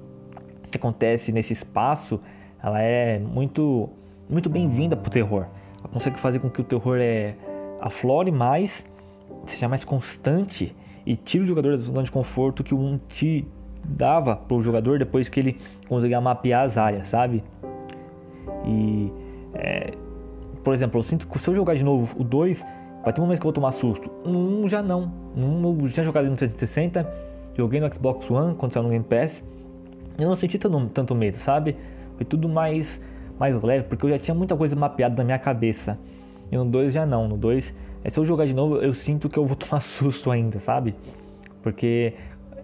que 0.71 0.77
acontece 0.77 1.33
nesse 1.33 1.53
espaço, 1.53 2.21
ela 2.63 2.81
é 2.81 3.19
muito 3.19 3.91
muito 4.29 4.49
bem-vinda 4.49 4.97
pro 4.97 5.11
terror. 5.11 5.47
Consegue 5.93 6.19
fazer 6.19 6.39
com 6.39 6.49
que 6.49 6.61
o 6.61 6.65
terror 6.65 6.97
é, 6.99 7.35
aflore 7.81 8.31
mais, 8.31 8.87
seja 9.47 9.69
mais 9.69 9.85
constante 9.85 10.75
e 11.05 11.17
tire 11.17 11.45
o 11.45 11.47
jogador 11.47 11.71
da 11.71 11.77
zona 11.77 12.03
de 12.03 12.11
conforto 12.11 12.63
que 12.63 12.75
o 12.75 12.79
1 12.79 13.01
te 13.09 13.47
dava 13.85 14.37
para 14.37 14.57
o 14.57 14.63
jogador 14.63 14.99
depois 14.99 15.29
que 15.29 15.41
ele 15.41 15.59
conseguia 15.89 16.21
mapear 16.21 16.65
as 16.65 16.79
áreas, 16.79 17.09
sabe? 17.09 17.43
E, 18.65 19.13
é, 19.55 19.93
por 20.63 20.73
exemplo, 20.73 20.99
eu 21.01 21.03
sinto 21.03 21.27
que 21.27 21.39
se 21.39 21.49
eu 21.49 21.55
jogar 21.55 21.75
de 21.75 21.85
novo 21.85 22.15
o 22.19 22.25
2, 22.25 22.65
vai 23.03 23.13
ter 23.13 23.21
momentos 23.21 23.41
que 23.41 23.47
eu 23.47 23.49
vou 23.49 23.53
tomar 23.53 23.73
susto. 23.73 24.11
Um 24.25 24.69
já 24.69 24.83
não. 24.83 25.13
Um 25.37 25.81
eu 25.81 25.89
já 25.89 26.05
joguei 26.05 26.23
no 26.23 26.37
360, 26.37 27.09
joguei 27.57 27.81
no 27.81 27.93
Xbox 27.93 28.31
One 28.31 28.55
quando 28.55 28.73
saiu 28.73 28.85
no 28.85 28.91
Game 28.91 29.05
Pass. 29.05 29.43
Eu 30.19 30.29
não 30.29 30.37
senti 30.37 30.59
tanto, 30.59 30.87
tanto 30.91 31.15
medo, 31.15 31.39
sabe? 31.39 31.77
Foi 32.17 32.25
tudo 32.25 32.49
mais 32.49 33.01
mais 33.39 33.61
leve, 33.61 33.89
porque 33.89 34.07
eu 34.07 34.11
já 34.11 34.19
tinha 34.19 34.35
muita 34.35 34.57
coisa 34.57 34.77
mapeada 34.77 35.17
na 35.17 35.25
minha 35.25 35.39
cabeça. 35.39 35.99
E 36.51 36.57
no 36.57 36.65
2 36.65 36.95
já 36.95 37.05
não. 37.05 37.27
No 37.27 37.37
2, 37.37 37.75
é, 38.05 38.11
se 38.11 38.19
eu 38.19 38.25
jogar 38.25 38.47
de 38.47 38.55
novo, 38.55 38.77
eu 38.77 38.95
sinto 38.95 39.29
que 39.29 39.39
eu 39.39 39.47
vou 39.47 39.55
tomar 39.57 39.81
susto 39.81 40.31
ainda, 40.31 40.59
sabe? 40.59 40.95
Porque 41.63 42.15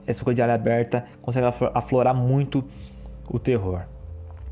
essa 0.07 0.25
coisa 0.25 0.37
de 0.37 0.43
área 0.43 0.55
aberta 0.55 1.05
consegue 1.21 1.47
aflorar 1.75 2.15
muito 2.15 2.65
o 3.31 3.39
terror. 3.39 3.83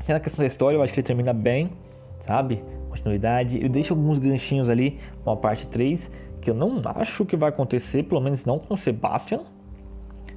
E 0.07 0.13
na 0.13 0.19
questão 0.19 0.43
da 0.43 0.47
história, 0.47 0.77
eu 0.77 0.81
acho 0.81 0.93
que 0.93 0.99
ele 0.99 1.07
termina 1.07 1.33
bem, 1.33 1.71
sabe? 2.19 2.63
Continuidade. 2.89 3.57
Ele 3.57 3.69
deixa 3.69 3.93
alguns 3.93 4.19
ganchinhos 4.19 4.69
ali 4.69 4.99
com 5.23 5.31
a 5.31 5.35
parte 5.35 5.67
3, 5.67 6.09
que 6.39 6.49
eu 6.49 6.53
não 6.53 6.81
acho 6.95 7.25
que 7.25 7.35
vai 7.35 7.49
acontecer, 7.49 8.03
pelo 8.03 8.21
menos 8.21 8.45
não 8.45 8.57
com 8.57 8.73
o 8.73 8.77
Sebastian. 8.77 9.41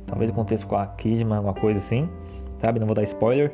Talvez 0.06 0.30
aconteça 0.30 0.66
com 0.66 0.74
a 0.74 0.86
Kidman, 0.86 1.36
alguma 1.36 1.54
coisa 1.54 1.78
assim, 1.78 2.08
sabe? 2.58 2.80
Não 2.80 2.86
vou 2.86 2.96
dar 2.96 3.04
spoiler, 3.04 3.52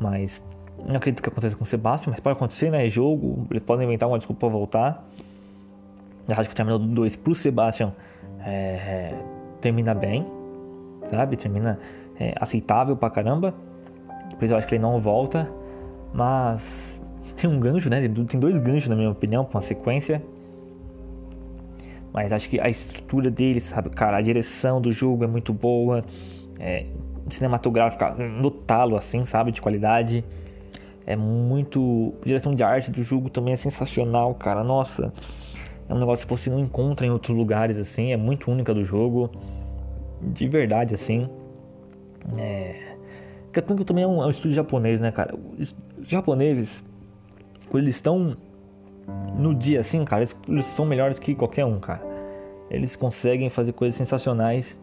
mas 0.00 0.42
não 0.84 0.96
acredito 0.96 1.22
que 1.22 1.28
aconteça 1.28 1.54
com 1.54 1.62
o 1.62 1.66
Sebastião, 1.66 2.10
mas 2.10 2.18
pode 2.18 2.36
acontecer, 2.36 2.70
né? 2.70 2.84
É 2.84 2.88
jogo, 2.88 3.46
eles 3.50 3.62
podem 3.62 3.86
inventar 3.86 4.08
uma 4.08 4.18
desculpa 4.18 4.40
para 4.40 4.48
voltar. 4.48 5.08
Acho 6.28 6.48
que 6.48 6.54
o 6.54 6.56
terminal 6.56 6.78
do 6.78 6.86
2 6.86 7.16
pro 7.16 7.34
Sebastian 7.34 7.92
é, 8.44 9.12
termina 9.60 9.94
bem, 9.94 10.26
sabe? 11.10 11.36
Termina 11.36 11.78
é, 12.18 12.34
aceitável 12.40 12.96
pra 12.96 13.10
caramba. 13.10 13.54
Depois 14.30 14.50
eu 14.50 14.56
acho 14.56 14.66
que 14.66 14.74
ele 14.74 14.82
não 14.82 15.00
volta, 15.00 15.48
mas 16.14 17.00
tem 17.36 17.50
um 17.50 17.58
gancho, 17.58 17.90
né? 17.90 18.00
Tem 18.28 18.40
dois 18.40 18.58
ganchos, 18.58 18.88
na 18.88 18.96
minha 18.96 19.10
opinião, 19.10 19.44
com 19.44 19.58
a 19.58 19.60
sequência. 19.60 20.22
Mas 22.12 22.30
acho 22.30 22.48
que 22.48 22.60
a 22.60 22.68
estrutura 22.68 23.30
dele, 23.30 23.58
sabe, 23.58 23.90
cara, 23.90 24.18
a 24.18 24.20
direção 24.20 24.80
do 24.80 24.92
jogo 24.92 25.24
é 25.24 25.26
muito 25.26 25.52
boa. 25.52 26.04
É, 26.60 26.86
cinematográfica 27.30 28.10
no 28.10 28.50
talo, 28.50 28.96
assim, 28.96 29.24
sabe, 29.24 29.50
de 29.50 29.60
qualidade. 29.60 30.24
É 31.06 31.16
muito. 31.16 32.14
Direção 32.24 32.54
de 32.54 32.62
arte 32.62 32.90
do 32.90 33.02
jogo 33.02 33.30
também 33.30 33.54
é 33.54 33.56
sensacional, 33.56 34.34
cara. 34.34 34.62
Nossa, 34.62 35.12
é 35.92 35.94
um 35.94 35.98
negócio 35.98 36.26
que 36.26 36.30
você 36.30 36.48
não 36.48 36.58
encontra 36.58 37.06
em 37.06 37.10
outros 37.10 37.36
lugares, 37.36 37.78
assim. 37.78 38.12
É 38.12 38.16
muito 38.16 38.50
única 38.50 38.72
do 38.72 38.82
jogo. 38.82 39.30
De 40.22 40.48
verdade, 40.48 40.94
assim. 40.94 41.28
É. 42.38 42.96
Tanto 43.52 43.84
também 43.84 44.02
é 44.02 44.06
um, 44.06 44.22
é 44.22 44.26
um 44.26 44.30
estúdio 44.30 44.54
japonês, 44.54 45.00
né, 45.00 45.12
cara? 45.12 45.34
Os 45.58 45.74
japoneses, 46.00 46.82
quando 47.68 47.82
eles 47.82 47.96
estão 47.96 48.34
no 49.36 49.54
dia 49.54 49.80
assim, 49.80 50.02
cara, 50.04 50.22
eles, 50.22 50.34
eles 50.48 50.64
são 50.66 50.86
melhores 50.86 51.18
que 51.18 51.34
qualquer 51.34 51.66
um, 51.66 51.78
cara. 51.78 52.00
Eles 52.70 52.96
conseguem 52.96 53.50
fazer 53.50 53.72
coisas 53.72 53.94
sensacionais. 53.94 54.80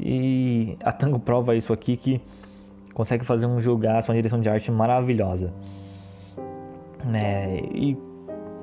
E 0.00 0.76
a 0.82 0.90
Tango 0.90 1.20
prova 1.20 1.54
isso 1.54 1.72
aqui 1.72 1.96
que 1.96 2.20
consegue 2.94 3.24
fazer 3.24 3.46
um 3.46 3.60
jogaço, 3.60 4.10
uma 4.10 4.16
direção 4.16 4.40
de 4.40 4.48
arte 4.48 4.72
maravilhosa. 4.72 5.52
né? 7.04 7.60
E 7.72 7.96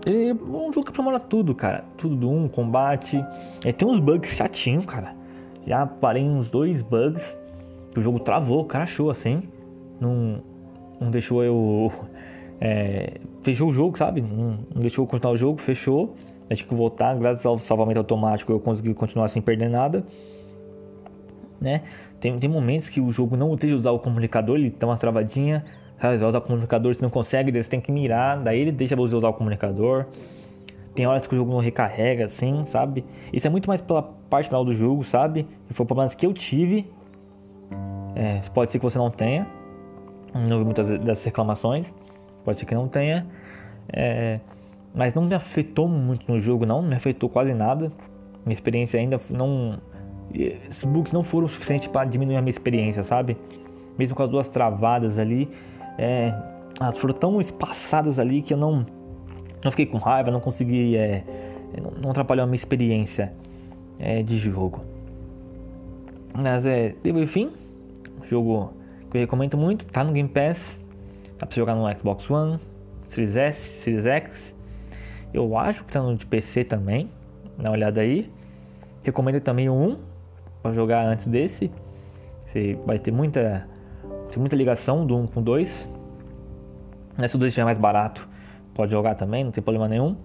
ele 0.07 0.29
é 0.29 0.33
um 0.33 0.71
jogo 0.71 0.83
que 0.83 0.89
aprimora 0.89 1.19
tudo, 1.19 1.53
cara. 1.53 1.83
Tudo 1.97 2.15
do 2.15 2.31
um, 2.31 2.47
combate. 2.47 3.21
É, 3.65 3.73
tem 3.73 3.85
uns 3.85 3.99
bugs 3.99 4.33
chatinhos, 4.33 4.85
cara. 4.85 5.13
Já 5.65 5.85
parei 5.85 6.23
uns 6.23 6.49
dois 6.49 6.81
bugs. 6.81 7.37
Que 7.91 7.99
o 7.99 8.01
jogo 8.01 8.17
travou, 8.19 8.65
achou 8.71 9.09
assim. 9.09 9.43
Não, 9.99 10.41
não 10.99 11.11
deixou 11.11 11.43
eu. 11.43 11.91
É, 12.59 13.19
fechou 13.43 13.69
o 13.69 13.71
jogo, 13.71 13.95
sabe? 13.99 14.19
Não, 14.19 14.57
não, 14.73 14.81
deixou 14.81 15.03
eu 15.03 15.07
continuar 15.07 15.35
o 15.35 15.37
jogo, 15.37 15.61
fechou. 15.61 16.15
Eu 16.49 16.55
tive 16.57 16.69
que 16.69 16.73
voltar. 16.73 17.15
Graças 17.15 17.45
ao 17.45 17.59
salvamento 17.59 17.99
automático 17.99 18.51
eu 18.51 18.59
consegui 18.59 18.95
continuar 18.95 19.27
sem 19.27 19.43
perder 19.43 19.69
nada. 19.69 20.03
Né? 21.61 21.83
Tem, 22.19 22.35
tem 22.39 22.49
momentos 22.49 22.89
que 22.89 22.99
o 22.99 23.11
jogo 23.11 23.37
não 23.37 23.55
deixa 23.55 23.75
usar 23.75 23.91
o 23.91 23.99
comunicador, 23.99 24.55
ele 24.55 24.71
dá 24.71 24.87
uma 24.87 24.97
travadinha. 24.97 25.63
Sabe, 25.99 26.17
vai 26.17 26.29
usar 26.29 26.37
o 26.37 26.41
comunicador, 26.41 26.93
você 26.93 27.01
não 27.01 27.09
consegue, 27.09 27.51
você 27.51 27.69
tem 27.69 27.81
que 27.81 27.91
mirar, 27.91 28.37
daí 28.37 28.59
ele 28.59 28.71
deixa 28.71 28.95
você 28.95 29.15
usar 29.15 29.29
o 29.29 29.33
comunicador. 29.33 30.05
Tem 30.93 31.05
horas 31.05 31.25
que 31.25 31.33
o 31.33 31.37
jogo 31.37 31.51
não 31.51 31.59
recarrega, 31.59 32.25
assim, 32.25 32.65
sabe? 32.65 33.03
Isso 33.33 33.45
é 33.47 33.49
muito 33.49 33.67
mais 33.67 33.81
pela 33.81 34.01
parte 34.01 34.47
final 34.47 34.63
do 34.63 34.73
jogo, 34.73 35.03
sabe? 35.03 35.47
E 35.69 35.73
foi 35.73 35.85
problemas 35.85 36.15
que 36.15 36.25
eu 36.25 36.33
tive. 36.33 36.91
É, 38.15 38.41
pode 38.53 38.71
ser 38.71 38.79
que 38.79 38.85
você 38.85 38.97
não 38.97 39.09
tenha. 39.09 39.47
Não 40.33 40.59
vi 40.59 40.65
muitas 40.65 40.87
dessas 40.89 41.23
reclamações. 41.23 41.93
Pode 42.43 42.59
ser 42.59 42.65
que 42.65 42.73
não 42.73 42.87
tenha. 42.87 43.27
É, 43.91 44.39
mas 44.93 45.13
não 45.13 45.23
me 45.23 45.35
afetou 45.35 45.87
muito 45.87 46.31
no 46.31 46.39
jogo, 46.39 46.65
não. 46.65 46.81
Não 46.81 46.89
me 46.89 46.95
afetou 46.95 47.29
quase 47.29 47.53
nada. 47.53 47.91
Minha 48.43 48.53
experiência 48.53 48.99
ainda 48.99 49.19
não. 49.29 49.79
Esses 50.33 50.83
bugs 50.83 51.13
não 51.13 51.23
foram 51.23 51.47
suficientes 51.47 51.87
para 51.87 52.05
diminuir 52.05 52.37
a 52.37 52.41
minha 52.41 52.49
experiência, 52.49 53.03
sabe? 53.03 53.37
Mesmo 53.97 54.15
com 54.15 54.23
as 54.23 54.29
duas 54.29 54.49
travadas 54.49 55.19
ali 55.19 55.47
é, 55.97 56.33
elas 56.79 56.97
foram 56.97 57.13
tão 57.13 57.41
espaçadas 57.41 58.19
ali 58.19 58.41
que 58.41 58.53
eu 58.53 58.57
não, 58.57 58.85
não 59.63 59.71
fiquei 59.71 59.85
com 59.85 59.97
raiva, 59.97 60.31
não 60.31 60.39
consegui, 60.39 60.95
é, 60.95 61.23
não, 61.81 61.91
não 61.91 62.11
atrapalhou 62.11 62.43
a 62.43 62.47
minha 62.47 62.55
experiência 62.55 63.33
é, 63.99 64.21
de 64.21 64.37
jogo. 64.37 64.81
Mas 66.33 66.65
é, 66.65 66.89
teve 67.01 67.25
fim, 67.25 67.51
jogo 68.23 68.73
que 69.09 69.17
eu 69.17 69.21
recomendo 69.21 69.57
muito, 69.57 69.85
tá 69.85 70.03
no 70.03 70.11
Game 70.11 70.29
Pass, 70.29 70.79
dá 71.39 71.47
pra 71.47 71.55
jogar 71.55 71.75
no 71.75 71.91
Xbox 71.97 72.29
One, 72.29 72.59
Series 73.05 73.35
S, 73.35 73.81
Series 73.81 74.05
X, 74.05 74.55
eu 75.33 75.57
acho 75.57 75.83
que 75.83 75.91
tá 75.91 76.01
no 76.01 76.15
de 76.15 76.25
PC 76.25 76.63
também, 76.63 77.09
dá 77.57 77.69
uma 77.69 77.77
olhada 77.77 78.01
aí. 78.01 78.31
Recomendo 79.03 79.39
também 79.41 79.69
o 79.69 79.73
1 79.73 79.97
para 80.61 80.73
jogar 80.73 81.05
antes 81.05 81.27
desse. 81.27 81.71
Você 82.45 82.77
vai 82.85 82.97
ter 82.97 83.11
muita 83.11 83.67
tem 84.37 84.39
muita 84.39 84.55
ligação 84.55 85.03
do 85.03 85.17
1 85.17 85.27
com 85.27 85.41
2. 85.41 85.89
Se 87.27 87.35
o 87.35 87.39
2 87.39 87.47
estiver 87.47 87.65
mais 87.65 87.79
barato, 87.79 88.29
pode 88.73 88.91
jogar 88.91 89.15
também, 89.15 89.43
não 89.43 89.51
tem 89.51 89.63
problema 89.63 89.87
nenhum. 89.87 90.15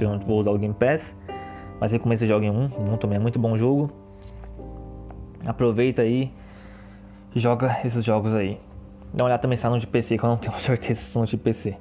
Eu 0.00 0.18
vou 0.18 0.40
usar 0.40 0.50
o 0.50 0.58
Game 0.58 0.74
Pass. 0.74 1.14
Mas 1.80 1.92
recomendo 1.92 2.18
que 2.18 2.20
você 2.20 2.26
jogue 2.26 2.46
em 2.46 2.50
1. 2.50 2.94
1 2.94 2.96
também 2.96 3.16
é 3.16 3.20
muito 3.20 3.38
bom 3.38 3.56
jogo. 3.56 3.92
Aproveita 5.46 6.02
aí 6.02 6.32
e 7.32 7.38
joga 7.38 7.78
esses 7.84 8.04
jogos 8.04 8.34
aí. 8.34 8.60
Dá 9.14 9.22
uma 9.22 9.26
olhada 9.26 9.40
também 9.40 9.56
se 9.56 9.62
tá 9.62 9.70
no 9.70 9.78
de 9.78 9.86
PC, 9.86 10.18
que 10.18 10.24
eu 10.24 10.28
não 10.28 10.36
tenho 10.36 10.54
certeza 10.58 11.00
se 11.00 11.06
são 11.06 11.24
de 11.24 11.36
PC. 11.36 11.76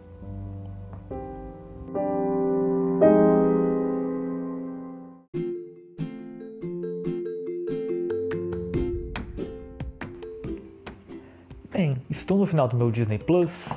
Do 12.68 12.78
meu 12.78 12.92
Disney 12.92 13.18
Plus 13.18 13.70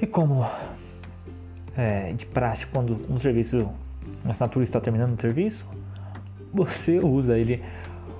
e 0.00 0.06
como 0.06 0.46
é, 1.76 2.12
de 2.12 2.26
prática 2.26 2.70
quando 2.72 3.00
um 3.10 3.18
serviço, 3.18 3.68
uma 4.22 4.32
assinatura 4.32 4.64
está 4.64 4.80
terminando 4.80 5.18
o 5.18 5.20
serviço, 5.20 5.66
você 6.52 6.98
usa 6.98 7.38
ele 7.38 7.62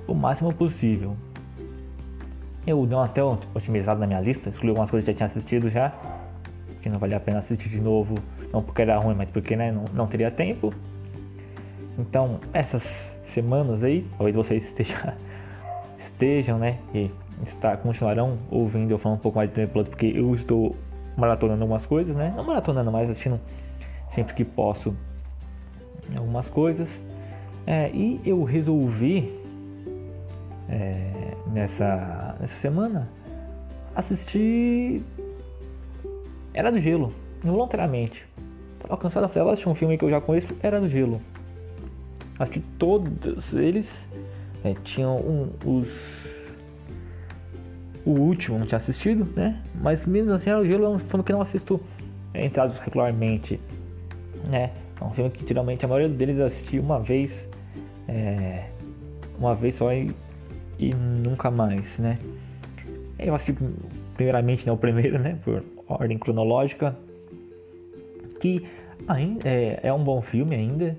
o 0.06 0.14
máximo 0.14 0.52
possível. 0.52 1.16
Eu 2.66 2.86
dei 2.86 2.98
até 2.98 3.22
uma 3.22 3.38
otimizada 3.54 4.00
na 4.00 4.06
minha 4.06 4.20
lista, 4.20 4.48
excluí 4.48 4.70
algumas 4.70 4.90
coisas 4.90 5.04
que 5.04 5.12
já 5.12 5.16
tinha 5.16 5.26
assistido 5.26 5.68
já, 5.68 5.92
que 6.82 6.88
não 6.88 6.98
valia 6.98 7.18
a 7.18 7.20
pena 7.20 7.38
assistir 7.38 7.68
de 7.68 7.80
novo, 7.80 8.14
não 8.52 8.62
porque 8.62 8.82
era 8.82 8.98
ruim, 8.98 9.14
mas 9.14 9.28
porque 9.30 9.54
né, 9.54 9.70
não, 9.70 9.84
não 9.92 10.06
teria 10.06 10.30
tempo. 10.30 10.72
Então, 11.98 12.40
essas 12.52 13.14
semanas 13.26 13.82
aí, 13.82 14.06
talvez 14.16 14.34
vocês 14.34 14.64
estejam, 14.64 15.12
estejam 15.98 16.58
né, 16.58 16.78
e 16.94 17.10
está, 17.42 17.76
continuarão 17.76 18.36
ouvindo 18.50 18.90
eu 18.90 18.98
falar 18.98 19.16
um 19.16 19.18
pouco 19.18 19.38
mais 19.38 19.48
de 19.48 19.54
Disney 19.54 19.72
Plus, 19.72 19.88
porque 19.88 20.06
eu 20.06 20.34
estou 20.34 20.76
maratonando 21.16 21.62
algumas 21.62 21.86
coisas, 21.86 22.14
né? 22.16 22.32
Não 22.36 22.44
maratonando, 22.44 22.90
mas 22.90 23.10
assistindo 23.10 23.40
sempre 24.10 24.34
que 24.34 24.44
posso 24.44 24.94
algumas 26.16 26.48
coisas. 26.48 27.00
É, 27.66 27.90
e 27.90 28.20
eu 28.24 28.44
resolvi 28.44 29.40
é, 30.68 31.34
nessa, 31.46 32.36
nessa 32.40 32.54
semana 32.56 33.08
assistir 33.94 35.02
Era 36.52 36.70
do 36.70 36.80
Gelo, 36.80 37.12
voluntariamente. 37.42 38.26
Tava 38.78 38.96
cansado, 38.96 39.28
falei, 39.28 39.44
vou 39.44 39.52
assistir 39.52 39.68
um 39.68 39.74
filme 39.74 39.96
que 39.96 40.04
eu 40.04 40.10
já 40.10 40.20
conheço, 40.20 40.48
Era 40.62 40.80
do 40.80 40.88
Gelo. 40.88 41.20
Assisti 42.38 42.60
todos 42.78 43.54
eles. 43.54 44.06
É, 44.62 44.74
tinham 44.82 45.16
um, 45.18 45.50
os 45.64 46.26
o 48.04 48.10
último 48.10 48.58
não 48.58 48.66
tinha 48.66 48.76
assistido, 48.76 49.26
né? 49.34 49.62
Mas 49.80 50.04
mesmo 50.04 50.32
assim, 50.32 50.50
o 50.52 50.64
Gelo 50.64 50.84
é 50.84 50.88
um 50.88 50.98
filme 50.98 51.24
que 51.24 51.32
não 51.32 51.40
assisto 51.40 51.80
entrados 52.34 52.78
regularmente, 52.80 53.58
né? 54.50 54.70
É 55.00 55.04
um 55.04 55.10
filme 55.10 55.30
que 55.30 55.46
geralmente 55.46 55.84
a 55.84 55.88
maioria 55.88 56.14
deles 56.14 56.38
assisti 56.38 56.78
uma 56.78 57.00
vez, 57.00 57.48
é, 58.06 58.66
uma 59.38 59.54
vez 59.54 59.74
só 59.76 59.92
e, 59.92 60.14
e 60.78 60.94
nunca 60.94 61.50
mais, 61.50 61.98
né? 61.98 62.18
Eu 63.18 63.34
assisti 63.34 63.56
primeiramente 64.16 64.66
né, 64.66 64.72
o 64.72 64.76
primeiro, 64.76 65.18
né? 65.18 65.38
Por 65.44 65.62
ordem 65.88 66.18
cronológica, 66.18 66.96
que 68.40 68.66
ainda 69.08 69.48
é, 69.48 69.80
é 69.82 69.92
um 69.92 70.02
bom 70.02 70.20
filme 70.20 70.54
ainda. 70.54 70.96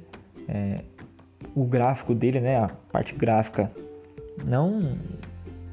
É, 0.47 0.79
o 1.55 1.63
gráfico 1.63 2.13
dele, 2.13 2.39
né? 2.39 2.57
A 2.57 2.69
parte 2.91 3.13
gráfica 3.13 3.71
não 4.43 4.97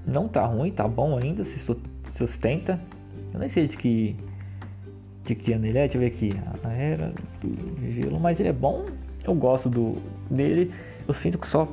não 0.06 0.28
tá 0.28 0.44
ruim, 0.44 0.70
tá 0.70 0.86
bom 0.86 1.16
ainda, 1.16 1.44
se 1.44 1.58
sustenta. 2.12 2.80
Eu 3.32 3.40
nem 3.40 3.48
sei 3.48 3.66
de 3.66 3.76
que 3.76 4.16
de 5.24 5.34
que 5.34 5.52
ano 5.52 5.66
ele 5.66 5.78
é, 5.78 5.82
deixa 5.82 5.96
eu 5.96 6.00
ver 6.00 6.06
aqui. 6.08 6.32
A 6.64 6.72
era 6.72 7.12
do 7.40 7.92
gelo, 7.92 8.18
mas 8.18 8.40
ele 8.40 8.48
é 8.48 8.52
bom. 8.52 8.84
Eu 9.24 9.34
gosto 9.34 9.68
do 9.68 9.96
dele. 10.30 10.72
Eu 11.06 11.14
sinto 11.14 11.38
que 11.38 11.46
só, 11.46 11.68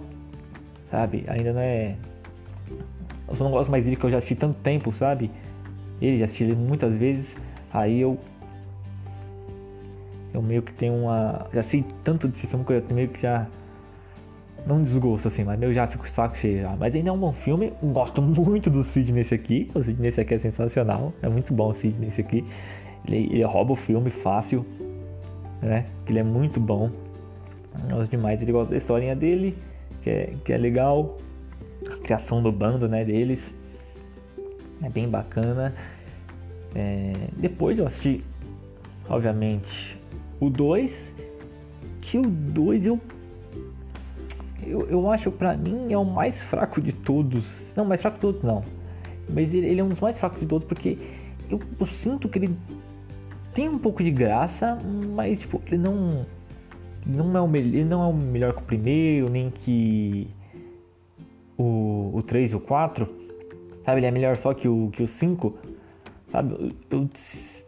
sabe, 0.91 1.23
ainda 1.27 1.53
não 1.53 1.61
é. 1.61 1.95
Eu 3.27 3.35
só 3.35 3.43
não 3.43 3.51
gosto 3.51 3.71
mais 3.71 3.83
dele 3.83 3.95
que 3.95 4.03
eu 4.03 4.11
já 4.11 4.17
assisti 4.17 4.35
tanto 4.35 4.59
tempo, 4.59 4.91
sabe? 4.93 5.31
Ele 6.01 6.19
já 6.19 6.25
assisti 6.25 6.43
ele 6.43 6.55
muitas 6.55 6.93
vezes. 6.93 7.35
Aí 7.73 7.99
eu. 7.99 8.17
Eu 10.33 10.41
meio 10.41 10.61
que 10.61 10.71
tenho 10.73 10.93
uma. 10.93 11.47
Já 11.53 11.63
sei 11.63 11.83
tanto 12.03 12.27
desse 12.27 12.45
filme 12.45 12.63
que 12.63 12.73
eu 12.73 12.83
meio 12.91 13.09
que 13.09 13.21
já 13.21 13.47
não 14.69 14.83
desgosto 14.83 15.27
assim, 15.27 15.43
mas 15.43 15.59
eu 15.61 15.73
já 15.73 15.87
fico 15.87 16.07
saco 16.07 16.37
cheio 16.37 16.61
já. 16.61 16.75
Mas 16.75 16.95
ainda 16.95 17.09
é 17.09 17.11
um 17.11 17.17
bom 17.17 17.33
filme. 17.33 17.73
Gosto 17.81 18.21
muito 18.21 18.69
do 18.69 18.83
Sid 18.83 19.11
nesse 19.11 19.33
aqui. 19.33 19.69
O 19.73 19.83
Sid 19.83 19.99
nesse 19.99 20.21
aqui 20.21 20.35
é 20.35 20.37
sensacional. 20.37 21.11
É 21.21 21.27
muito 21.27 21.53
bom 21.53 21.69
o 21.69 21.73
Sid 21.73 21.99
nesse 21.99 22.21
aqui. 22.21 22.45
Ele, 23.07 23.27
ele 23.31 23.43
rouba 23.43 23.73
o 23.73 23.75
filme 23.75 24.11
fácil, 24.11 24.63
né? 25.61 25.85
Ele 26.07 26.19
é 26.19 26.23
muito 26.23 26.59
bom. 26.59 26.91
Gosto 27.89 28.11
demais. 28.11 28.41
Ele 28.41 28.51
gosta 28.51 28.69
da 28.71 28.77
historinha 28.77 29.15
dele, 29.15 29.57
que 30.03 30.09
é, 30.09 30.33
que 30.45 30.53
é 30.53 30.57
legal. 30.57 31.17
A 31.91 31.97
criação 31.97 32.43
do 32.43 32.51
bando, 32.51 32.87
né? 32.87 33.03
Deles. 33.03 33.57
É 34.83 34.89
bem 34.89 35.09
bacana. 35.09 35.73
É, 36.75 37.13
depois 37.35 37.79
eu 37.79 37.87
assisti, 37.87 38.23
obviamente, 39.09 39.99
o 40.39 40.49
2. 40.49 41.11
Que 42.01 42.19
o 42.19 42.23
2 42.23 42.85
eu 42.85 42.99
eu, 44.69 44.87
eu 44.89 45.11
acho 45.11 45.31
pra 45.31 45.57
mim 45.57 45.91
é 45.91 45.97
o 45.97 46.05
mais 46.05 46.41
fraco 46.41 46.79
de 46.79 46.91
todos. 46.91 47.63
Não, 47.75 47.85
mais 47.85 48.01
fraco 48.01 48.17
de 48.17 48.21
todos 48.21 48.43
não. 48.43 48.63
Mas 49.27 49.53
ele, 49.53 49.67
ele 49.67 49.81
é 49.81 49.83
um 49.83 49.89
dos 49.89 49.99
mais 49.99 50.17
fracos 50.17 50.39
de 50.39 50.45
todos 50.45 50.67
porque 50.67 50.97
eu, 51.49 51.59
eu, 51.79 51.87
sinto 51.87 52.29
que 52.29 52.39
ele 52.39 52.55
tem 53.53 53.67
um 53.67 53.79
pouco 53.79 54.03
de 54.03 54.11
graça, 54.11 54.77
mas 55.15 55.39
tipo, 55.39 55.61
ele 55.67 55.77
não. 55.77 56.25
Não 57.05 57.35
é 57.35 57.41
o, 57.41 57.55
ele 57.55 57.83
não 57.85 58.03
é 58.03 58.07
o 58.07 58.13
melhor 58.13 58.53
que 58.53 58.59
o 58.59 58.65
primeiro, 58.65 59.29
nem 59.29 59.49
que 59.49 60.27
o, 61.57 62.11
o 62.13 62.23
3 62.23 62.51
e 62.51 62.55
o 62.55 62.59
4. 62.59 63.07
Sabe, 63.85 63.99
ele 63.99 64.05
é 64.05 64.11
melhor 64.11 64.37
só 64.37 64.53
que 64.53 64.67
o, 64.67 64.89
que 64.91 65.01
o 65.01 65.07
5. 65.07 65.57
Sabe, 66.31 66.75
eu, 66.91 66.99
eu 66.99 67.09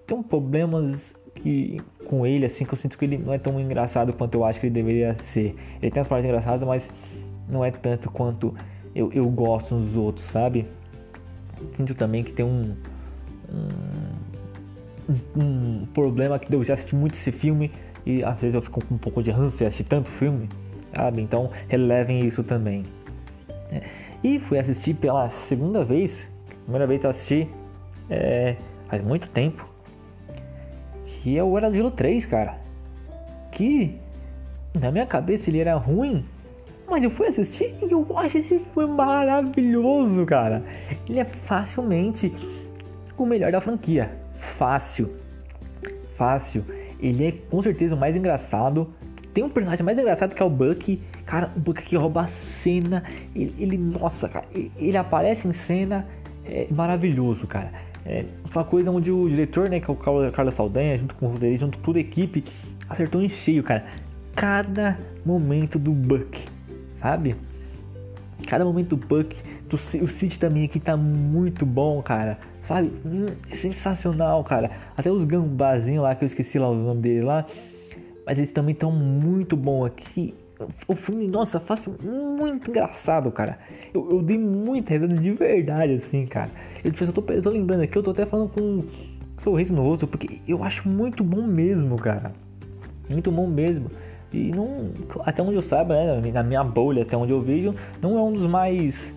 tenho 0.05 0.21
problemas 0.21 1.15
que 1.35 1.81
com 2.05 2.25
ele, 2.25 2.45
assim, 2.45 2.65
que 2.65 2.73
eu 2.73 2.77
sinto 2.77 2.97
que 2.97 3.05
ele 3.05 3.17
não 3.17 3.33
é 3.33 3.37
tão 3.37 3.59
engraçado 3.59 4.13
quanto 4.13 4.35
eu 4.35 4.45
acho 4.45 4.59
que 4.59 4.67
ele 4.67 4.73
deveria 4.73 5.15
ser. 5.23 5.55
Ele 5.81 5.91
tem 5.91 6.01
as 6.01 6.07
partes 6.07 6.25
engraçadas, 6.25 6.67
mas 6.67 6.91
não 7.47 7.63
é 7.63 7.71
tanto 7.71 8.09
quanto 8.11 8.53
eu, 8.93 9.11
eu 9.13 9.25
gosto 9.29 9.75
nos 9.75 9.95
outros, 9.95 10.25
sabe? 10.25 10.65
Sinto 11.75 11.95
também 11.95 12.23
que 12.23 12.33
tem 12.33 12.45
um, 12.45 12.75
um 13.49 14.01
um, 15.35 15.85
problema 15.93 16.39
que 16.39 16.53
eu 16.53 16.63
já 16.63 16.73
assisti 16.73 16.95
muito 16.95 17.13
esse 17.13 17.31
filme 17.31 17.71
e 18.05 18.23
às 18.23 18.39
vezes 18.41 18.55
eu 18.55 18.61
fico 18.61 18.83
com 18.83 18.95
um 18.95 18.97
pouco 18.97 19.21
de 19.21 19.31
ânsia 19.31 19.67
assistir 19.67 19.83
tanto 19.83 20.09
filme, 20.09 20.49
sabe? 20.93 21.21
Então 21.21 21.49
relevem 21.67 22.25
isso 22.25 22.43
também. 22.43 22.83
É, 23.71 23.81
e 24.23 24.39
fui 24.39 24.57
assistir 24.59 24.93
pela 24.93 25.29
segunda 25.29 25.83
vez, 25.83 26.27
primeira 26.63 26.87
vez 26.87 27.03
eu 27.03 27.09
assisti 27.09 27.47
é, 28.09 28.55
faz 28.87 29.03
muito 29.05 29.29
tempo, 29.29 29.67
que 31.21 31.37
é 31.37 31.43
o 31.43 31.57
Era 31.57 31.69
do 31.69 31.75
Gelo 31.75 31.91
3, 31.91 32.25
cara. 32.25 32.55
Que 33.51 33.95
na 34.73 34.91
minha 34.91 35.05
cabeça 35.05 35.49
ele 35.49 35.59
era 35.59 35.75
ruim, 35.75 36.25
mas 36.89 37.03
eu 37.03 37.11
fui 37.11 37.27
assistir 37.27 37.75
e 37.81 37.91
eu 37.91 38.05
acho 38.17 38.37
esse 38.37 38.59
filme 38.59 38.93
maravilhoso, 38.93 40.25
cara. 40.25 40.63
Ele 41.07 41.19
é 41.19 41.25
facilmente 41.25 42.33
o 43.17 43.25
melhor 43.25 43.51
da 43.51 43.61
franquia. 43.61 44.11
Fácil. 44.37 45.11
Fácil. 46.15 46.65
Ele 46.99 47.27
é 47.27 47.31
com 47.31 47.61
certeza 47.61 47.95
o 47.95 47.99
mais 47.99 48.15
engraçado. 48.15 48.89
Tem 49.33 49.43
um 49.43 49.49
personagem 49.49 49.85
mais 49.85 49.97
engraçado 49.97 50.35
que 50.35 50.41
é 50.41 50.45
o 50.45 50.49
Bucky. 50.49 51.01
Cara, 51.25 51.51
o 51.55 51.59
Bucky 51.59 51.83
que 51.83 51.95
rouba 51.95 52.21
a 52.21 52.27
cena. 52.27 53.03
Ele, 53.35 53.53
ele 53.59 53.77
nossa, 53.77 54.27
cara, 54.27 54.45
ele 54.75 54.97
aparece 54.97 55.47
em 55.47 55.53
cena. 55.53 56.07
É 56.43 56.67
maravilhoso, 56.71 57.45
cara. 57.45 57.71
É 58.05 58.25
uma 58.53 58.63
coisa 58.63 58.91
onde 58.91 59.11
o 59.11 59.29
diretor, 59.29 59.69
né, 59.69 59.79
que 59.79 59.89
é 59.89 59.93
o 59.93 60.31
Carlos 60.31 60.53
Saldanha, 60.53 60.97
junto 60.97 61.15
com 61.15 61.27
o 61.27 61.29
roteirista, 61.29 61.65
junto 61.65 61.77
com 61.77 61.83
toda 61.83 61.99
a 61.99 62.01
equipe, 62.01 62.43
acertou 62.89 63.21
em 63.21 63.29
cheio, 63.29 63.63
cara. 63.63 63.85
Cada 64.35 64.97
momento 65.25 65.77
do 65.77 65.91
Buck, 65.91 66.43
sabe? 66.95 67.35
Cada 68.47 68.65
momento 68.65 68.95
do 68.95 68.97
Buck, 68.97 69.35
do, 69.69 69.75
o 69.75 70.07
City 70.07 70.39
também 70.39 70.65
aqui 70.65 70.79
tá 70.79 70.97
muito 70.97 71.65
bom, 71.65 72.01
cara. 72.01 72.39
Sabe? 72.61 72.91
Hum, 73.05 73.25
é 73.49 73.55
sensacional, 73.55 74.43
cara. 74.43 74.71
Até 74.97 75.11
os 75.11 75.23
gambazinhos 75.23 76.03
lá, 76.03 76.15
que 76.15 76.23
eu 76.23 76.27
esqueci 76.27 76.57
lá 76.57 76.69
o 76.69 76.75
nome 76.75 77.01
dele 77.01 77.21
lá. 77.21 77.45
Mas 78.25 78.37
eles 78.37 78.51
também 78.51 78.73
estão 78.73 78.91
muito 78.91 79.55
bom 79.55 79.85
aqui. 79.85 80.33
O 80.87 80.95
filme, 80.95 81.27
nossa, 81.27 81.59
fácil, 81.59 81.95
muito 82.03 82.69
engraçado, 82.69 83.31
cara. 83.31 83.57
Eu, 83.93 84.09
eu 84.11 84.21
dei 84.21 84.37
muita 84.37 84.93
risada 84.93 85.15
de 85.15 85.31
verdade, 85.31 85.93
assim, 85.93 86.25
cara. 86.25 86.49
Eu, 86.83 86.91
eu, 86.99 87.13
tô, 87.13 87.31
eu 87.31 87.41
tô 87.41 87.49
lembrando 87.49 87.81
aqui, 87.83 87.97
eu 87.97 88.03
tô 88.03 88.11
até 88.11 88.25
falando 88.25 88.49
com 88.49 88.61
um 88.61 88.85
sorriso 89.37 89.73
no 89.73 89.83
rosto, 89.83 90.07
porque 90.07 90.39
eu 90.47 90.63
acho 90.63 90.87
muito 90.87 91.23
bom 91.23 91.43
mesmo, 91.43 91.97
cara. 91.97 92.31
Muito 93.09 93.31
bom 93.31 93.47
mesmo. 93.47 93.89
E 94.33 94.51
não, 94.51 94.91
até 95.25 95.41
onde 95.41 95.55
eu 95.55 95.61
saiba, 95.61 95.93
né, 96.21 96.31
na 96.31 96.43
minha 96.43 96.63
bolha, 96.63 97.03
até 97.03 97.17
onde 97.17 97.31
eu 97.31 97.41
vejo, 97.41 97.75
não 98.01 98.17
é 98.17 98.21
um 98.21 98.31
dos 98.31 98.45
mais 98.45 99.13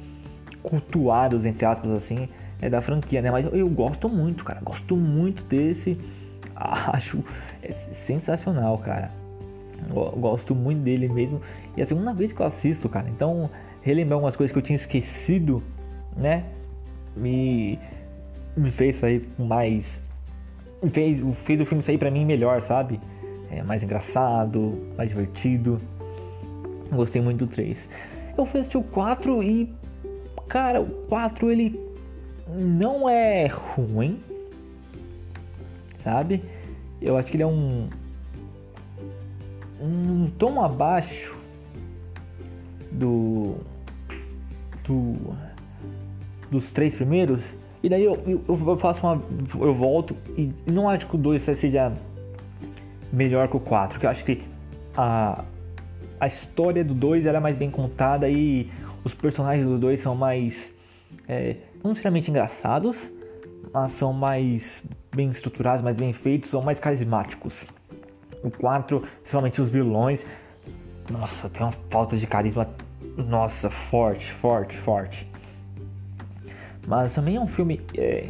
cultuados, 0.62 1.46
entre 1.46 1.64
aspas, 1.64 1.90
assim, 1.90 2.28
é 2.60 2.68
da 2.68 2.80
franquia, 2.80 3.22
né? 3.22 3.30
Mas 3.30 3.44
eu, 3.44 3.52
eu 3.52 3.68
gosto 3.68 4.08
muito, 4.08 4.44
cara. 4.44 4.60
Gosto 4.62 4.96
muito 4.96 5.44
desse. 5.44 5.98
Acho 6.56 7.22
é 7.62 7.72
sensacional, 7.72 8.78
cara. 8.78 9.23
Eu 9.88 10.18
gosto 10.18 10.54
muito 10.54 10.80
dele 10.80 11.08
mesmo. 11.08 11.40
E 11.76 11.80
é 11.80 11.84
a 11.84 11.86
segunda 11.86 12.12
vez 12.12 12.32
que 12.32 12.40
eu 12.40 12.46
assisto, 12.46 12.88
cara. 12.88 13.08
Então, 13.08 13.50
relembrar 13.82 14.14
algumas 14.14 14.36
coisas 14.36 14.52
que 14.52 14.58
eu 14.58 14.62
tinha 14.62 14.76
esquecido, 14.76 15.62
né? 16.16 16.44
Me, 17.16 17.78
me 18.56 18.70
fez 18.70 18.96
sair 18.96 19.22
mais. 19.38 20.00
Fez, 20.90 21.20
fez 21.36 21.60
o 21.60 21.64
filme 21.64 21.82
sair 21.82 21.98
pra 21.98 22.10
mim 22.10 22.24
melhor, 22.24 22.62
sabe? 22.62 23.00
É 23.50 23.62
mais 23.62 23.82
engraçado, 23.82 24.78
mais 24.96 25.08
divertido. 25.08 25.80
Gostei 26.90 27.20
muito 27.20 27.46
do 27.46 27.46
3. 27.46 27.88
Eu 28.36 28.44
fui 28.44 28.60
assistir 28.60 28.78
o 28.78 28.82
4 28.82 29.42
e. 29.42 29.72
Cara, 30.48 30.80
o 30.80 30.86
4 31.08 31.50
ele 31.50 31.80
não 32.48 33.08
é 33.08 33.46
ruim, 33.46 34.20
sabe? 36.02 36.42
Eu 37.00 37.16
acho 37.16 37.30
que 37.30 37.36
ele 37.36 37.42
é 37.42 37.46
um 37.46 37.88
um 39.80 40.30
tom 40.38 40.62
abaixo 40.62 41.36
do 42.90 43.56
do 44.84 45.34
dos 46.50 46.72
três 46.72 46.94
primeiros. 46.94 47.56
E 47.82 47.88
daí 47.88 48.04
eu, 48.04 48.14
eu, 48.26 48.42
eu 48.48 48.76
faço 48.76 49.06
uma 49.06 49.20
eu 49.60 49.74
volto 49.74 50.16
e 50.36 50.52
não 50.66 50.88
acho 50.88 51.06
que 51.06 51.16
o 51.16 51.18
2 51.18 51.42
seja 51.42 51.92
melhor 53.12 53.48
que 53.48 53.56
o 53.56 53.60
4, 53.60 54.00
que 54.00 54.06
eu 54.06 54.10
acho 54.10 54.24
que 54.24 54.42
a 54.96 55.44
a 56.18 56.26
história 56.26 56.82
do 56.84 56.94
2 56.94 57.26
era 57.26 57.40
mais 57.40 57.56
bem 57.56 57.70
contada 57.70 58.28
e 58.30 58.70
os 59.02 59.12
personagens 59.12 59.66
do 59.66 59.78
2 59.78 60.00
são 60.00 60.14
mais 60.14 60.72
é, 61.28 61.56
não 61.82 61.90
necessariamente 61.90 62.30
engraçados, 62.30 63.10
mas 63.72 63.92
são 63.92 64.12
mais 64.12 64.82
bem 65.14 65.30
estruturados, 65.30 65.82
mais 65.82 65.96
bem 65.96 66.12
feitos, 66.12 66.50
são 66.50 66.62
mais 66.62 66.80
carismáticos. 66.80 67.66
O 68.44 68.50
4, 68.50 69.00
principalmente 69.22 69.60
os 69.60 69.70
vilões, 69.70 70.24
nossa, 71.10 71.48
tem 71.48 71.62
uma 71.62 71.72
falta 71.90 72.16
de 72.16 72.26
carisma, 72.26 72.68
nossa, 73.16 73.70
forte, 73.70 74.32
forte, 74.34 74.76
forte. 74.76 75.28
Mas 76.86 77.14
também 77.14 77.36
é 77.36 77.40
um 77.40 77.46
filme 77.46 77.80
é, 77.96 78.28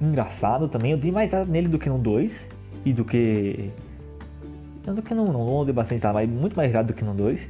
engraçado 0.00 0.68
também, 0.68 0.92
eu 0.92 0.98
dei 0.98 1.10
mais 1.10 1.32
nele 1.48 1.68
do 1.68 1.78
que 1.78 1.88
no 1.88 1.98
2 1.98 2.48
e 2.84 2.92
do 2.92 3.04
que... 3.04 3.70
Do 4.84 5.00
que 5.00 5.14
no 5.14 5.22
1, 5.22 5.32
não, 5.32 5.46
não 5.46 5.64
dei 5.64 5.72
bastante, 5.72 6.02
tá? 6.02 6.12
mas 6.12 6.28
muito 6.28 6.54
mais 6.54 6.68
risado 6.68 6.88
do 6.88 6.94
que 6.94 7.02
no 7.02 7.14
2 7.14 7.48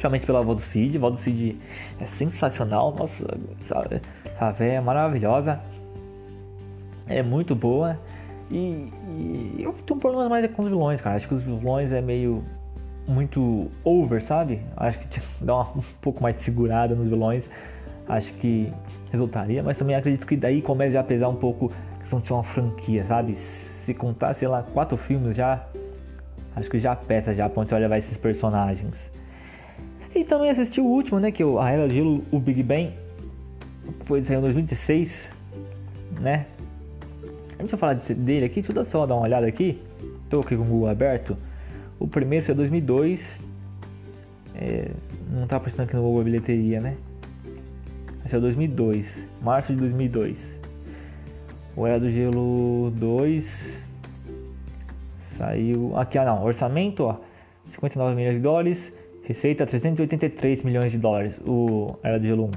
principalmente 0.00 0.24
pela 0.24 0.38
avó 0.38 0.54
do 0.54 0.60
Cid. 0.60 0.96
A 0.96 0.98
avó 0.98 1.10
do 1.10 1.18
Cid 1.18 1.58
é 2.00 2.06
sensacional, 2.06 2.94
nossa, 2.98 3.26
sabe? 3.66 4.00
essa 4.24 4.50
véia 4.50 4.78
é 4.78 4.80
maravilhosa, 4.80 5.60
é 7.06 7.22
muito 7.22 7.54
boa. 7.54 7.98
E, 8.50 8.56
e, 8.56 9.56
eu 9.60 9.72
tenho 9.72 9.96
um 9.96 10.00
problema 10.00 10.28
mais 10.28 10.46
com 10.50 10.62
os 10.62 10.68
vilões, 10.68 11.00
cara. 11.00 11.16
Acho 11.16 11.28
que 11.28 11.34
os 11.34 11.42
vilões 11.42 11.92
é 11.92 12.00
meio 12.00 12.44
muito 13.06 13.70
over, 13.84 14.22
sabe? 14.22 14.60
Acho 14.76 14.98
que 14.98 15.20
uma, 15.40 15.62
um 15.76 15.82
pouco 16.00 16.22
mais 16.22 16.34
de 16.34 16.42
segurada 16.42 16.94
nos 16.94 17.08
vilões. 17.08 17.48
Acho 18.08 18.32
que 18.34 18.72
resultaria, 19.12 19.62
mas 19.62 19.78
também 19.78 19.94
acredito 19.94 20.26
que 20.26 20.36
daí 20.36 20.60
começa 20.62 20.92
já 20.92 21.00
a 21.00 21.04
pesar 21.04 21.28
um 21.28 21.36
pouco 21.36 21.72
a 21.94 21.98
questão 22.00 22.20
de 22.20 22.26
ser 22.26 22.32
uma 22.32 22.42
franquia, 22.42 23.04
sabe? 23.06 23.34
Se 23.36 23.94
contar, 23.94 24.34
sei 24.34 24.48
lá, 24.48 24.62
quatro 24.62 24.96
filmes 24.96 25.36
já. 25.36 25.64
Acho 26.56 26.68
que 26.68 26.80
já 26.80 26.96
pesa 26.96 27.32
já 27.32 27.48
pra 27.48 27.60
onde 27.60 27.68
você 27.68 27.74
vai 27.74 27.82
levar 27.82 27.98
esses 27.98 28.16
personagens. 28.16 29.10
E 30.14 30.24
também 30.24 30.50
assisti 30.50 30.80
o 30.80 30.84
último, 30.84 31.20
né? 31.20 31.30
Que 31.30 31.42
é 31.42 31.46
a 31.46 31.70
Era 31.70 31.88
Gelo, 31.88 32.24
o 32.32 32.40
Big 32.40 32.62
Bang. 32.64 32.92
Foi 34.04 34.22
saiu 34.24 34.40
em 34.40 34.42
2016, 34.42 35.30
né? 36.20 36.46
A 37.60 37.62
gente 37.62 37.72
vai 37.72 37.78
falar 37.78 38.14
dele 38.14 38.46
aqui, 38.46 38.62
deixa 38.62 38.72
eu 38.72 38.84
só 38.86 39.04
dar 39.04 39.16
uma 39.16 39.24
olhada 39.24 39.46
aqui. 39.46 39.82
Tô 40.30 40.40
aqui 40.40 40.56
com 40.56 40.62
o 40.62 40.66
Google 40.66 40.88
aberto. 40.88 41.36
O 41.98 42.08
primeiro 42.08 42.42
saiu 42.42 42.54
em 42.54 42.56
2002. 42.56 43.42
É, 44.54 44.90
não 45.30 45.46
tá 45.46 45.56
aparecendo 45.56 45.84
aqui 45.84 45.94
no 45.94 46.00
Google 46.00 46.24
Bilheteria, 46.24 46.80
né? 46.80 46.96
Esse 48.24 48.34
é 48.34 48.40
2002, 48.40 49.26
março 49.42 49.74
de 49.74 49.78
2002. 49.78 50.56
O 51.76 51.86
Era 51.86 52.00
do 52.00 52.10
Gelo 52.10 52.90
2 52.96 53.78
saiu. 55.36 55.94
Aqui, 55.98 56.16
ah 56.16 56.24
não, 56.24 56.42
orçamento, 56.42 57.02
ó, 57.02 57.16
59 57.66 58.16
milhões 58.16 58.36
de 58.36 58.40
dólares. 58.40 58.90
Receita 59.22 59.66
383 59.66 60.62
milhões 60.62 60.92
de 60.92 60.96
dólares. 60.96 61.38
O 61.44 61.94
Era 62.02 62.18
do 62.18 62.26
Gelo 62.26 62.46
1. 62.46 62.50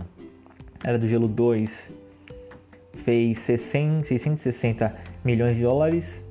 Era 0.85 0.97
do 0.97 1.09
Gelo 1.09 1.27
2 1.27 1.91
fez 3.03 3.39
660 3.39 4.95
milhões 5.23 5.55
de 5.55 5.63
dólares. 5.63 6.21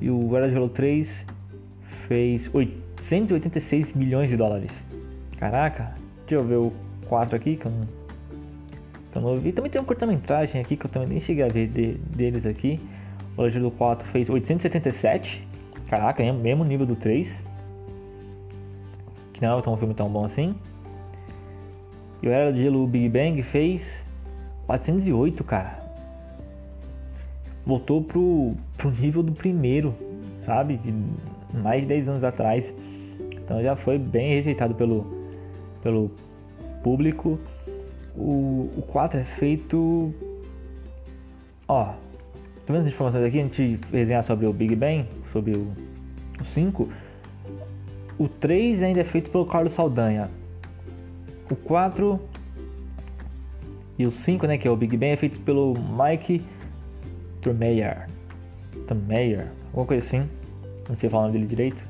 E 0.00 0.10
o 0.10 0.18
do 0.28 0.50
Gelo 0.50 0.68
3 0.68 1.24
fez 2.08 2.50
886 2.52 3.94
milhões 3.94 4.28
de 4.28 4.36
dólares. 4.36 4.84
Caraca, 5.38 5.94
deixa 6.26 6.42
eu 6.42 6.44
ver 6.44 6.56
o 6.56 6.72
4 7.08 7.36
aqui 7.36 7.56
que 7.56 7.66
eu 7.66 7.72
não, 7.72 7.86
que 9.12 9.18
eu 9.18 9.22
não 9.22 9.36
vi. 9.36 9.52
Também 9.52 9.70
tem 9.70 9.80
uma 9.80 9.86
curta-metragem 9.86 10.60
aqui 10.60 10.76
que 10.76 10.86
eu 10.86 10.90
também 10.90 11.08
nem 11.08 11.20
cheguei 11.20 11.44
a 11.44 11.48
ver 11.48 11.68
de, 11.68 11.94
deles 11.94 12.44
aqui. 12.44 12.80
O 13.36 13.42
do 13.42 13.50
Gelo 13.50 13.70
4 13.70 14.06
fez 14.08 14.28
877. 14.28 15.46
Caraca, 15.88 16.22
é 16.22 16.32
mesmo 16.32 16.64
nível 16.64 16.86
do 16.86 16.96
3 16.96 17.54
que 19.34 19.42
não 19.42 19.58
é 19.58 19.68
um 19.68 19.76
filme 19.76 19.92
tão 19.92 20.08
bom 20.08 20.24
assim. 20.24 20.54
E 22.24 22.26
o 22.26 22.32
Era 22.32 22.50
de 22.50 22.62
Gelo 22.62 22.86
Big 22.86 23.06
Bang 23.10 23.42
fez 23.42 24.02
408, 24.66 25.44
cara. 25.44 25.78
Voltou 27.66 28.02
pro, 28.02 28.52
pro 28.78 28.90
nível 28.90 29.22
do 29.22 29.32
primeiro, 29.32 29.94
sabe? 30.40 30.78
De 30.78 30.94
mais 31.52 31.82
de 31.82 31.88
10 31.88 32.08
anos 32.08 32.24
atrás. 32.24 32.72
Então 33.34 33.62
já 33.62 33.76
foi 33.76 33.98
bem 33.98 34.36
rejeitado 34.36 34.74
pelo, 34.74 35.04
pelo 35.82 36.10
público. 36.82 37.38
O, 38.16 38.70
o 38.74 38.82
4 38.88 39.20
é 39.20 39.24
feito. 39.24 40.14
Ó, 41.68 41.92
pelo 42.64 42.78
menos 42.78 42.88
informações 42.88 43.26
aqui, 43.26 43.38
a 43.38 43.42
gente 43.42 43.78
resenhar 43.92 44.22
sobre 44.22 44.46
o 44.46 44.52
Big 44.52 44.74
Bang, 44.74 45.04
sobre 45.30 45.58
o, 45.58 45.70
o 46.40 46.44
5. 46.46 46.88
O 48.16 48.28
3 48.28 48.82
ainda 48.82 49.02
é 49.02 49.04
feito 49.04 49.30
pelo 49.30 49.44
Carlos 49.44 49.74
Saldanha. 49.74 50.30
O 51.50 51.56
4 51.56 52.20
e 53.98 54.06
o 54.06 54.10
5, 54.10 54.46
né, 54.46 54.58
que 54.58 54.66
é 54.66 54.70
o 54.70 54.76
Big 54.76 54.96
Bang, 54.96 55.12
é 55.12 55.16
feito 55.16 55.38
pelo 55.40 55.74
Mike 55.74 56.42
Turmeyer. 57.40 58.08
Turmeyer, 58.86 59.48
alguma 59.66 59.86
coisa 59.86 60.04
assim. 60.04 60.28
Não 60.88 60.96
sei 60.96 61.08
falar 61.08 61.24
o 61.24 61.26
nome 61.26 61.38
dele 61.38 61.48
direito. 61.48 61.84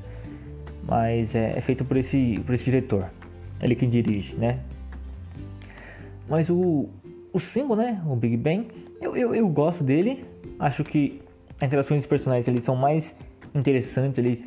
Mas 0.83 1.33
é, 1.33 1.57
é 1.57 1.61
feito 1.61 1.83
por 1.83 1.97
esse, 1.97 2.39
por 2.45 2.53
esse 2.53 2.63
diretor. 2.63 3.09
Ele 3.59 3.75
que 3.75 3.87
dirige, 3.87 4.35
né? 4.35 4.59
Mas 6.29 6.49
o, 6.49 6.89
o 7.33 7.39
símbolo, 7.39 7.81
né? 7.81 8.01
O 8.05 8.15
Big 8.15 8.37
Bang, 8.37 8.67
eu, 9.01 9.15
eu, 9.15 9.33
eu 9.33 9.47
gosto 9.47 9.83
dele. 9.83 10.25
Acho 10.59 10.83
que 10.83 11.21
as 11.59 11.67
interações 11.67 12.01
dos 12.01 12.07
personagens 12.07 12.47
ali 12.47 12.61
são 12.61 12.75
mais 12.75 13.15
interessantes 13.53 14.19
ali 14.19 14.45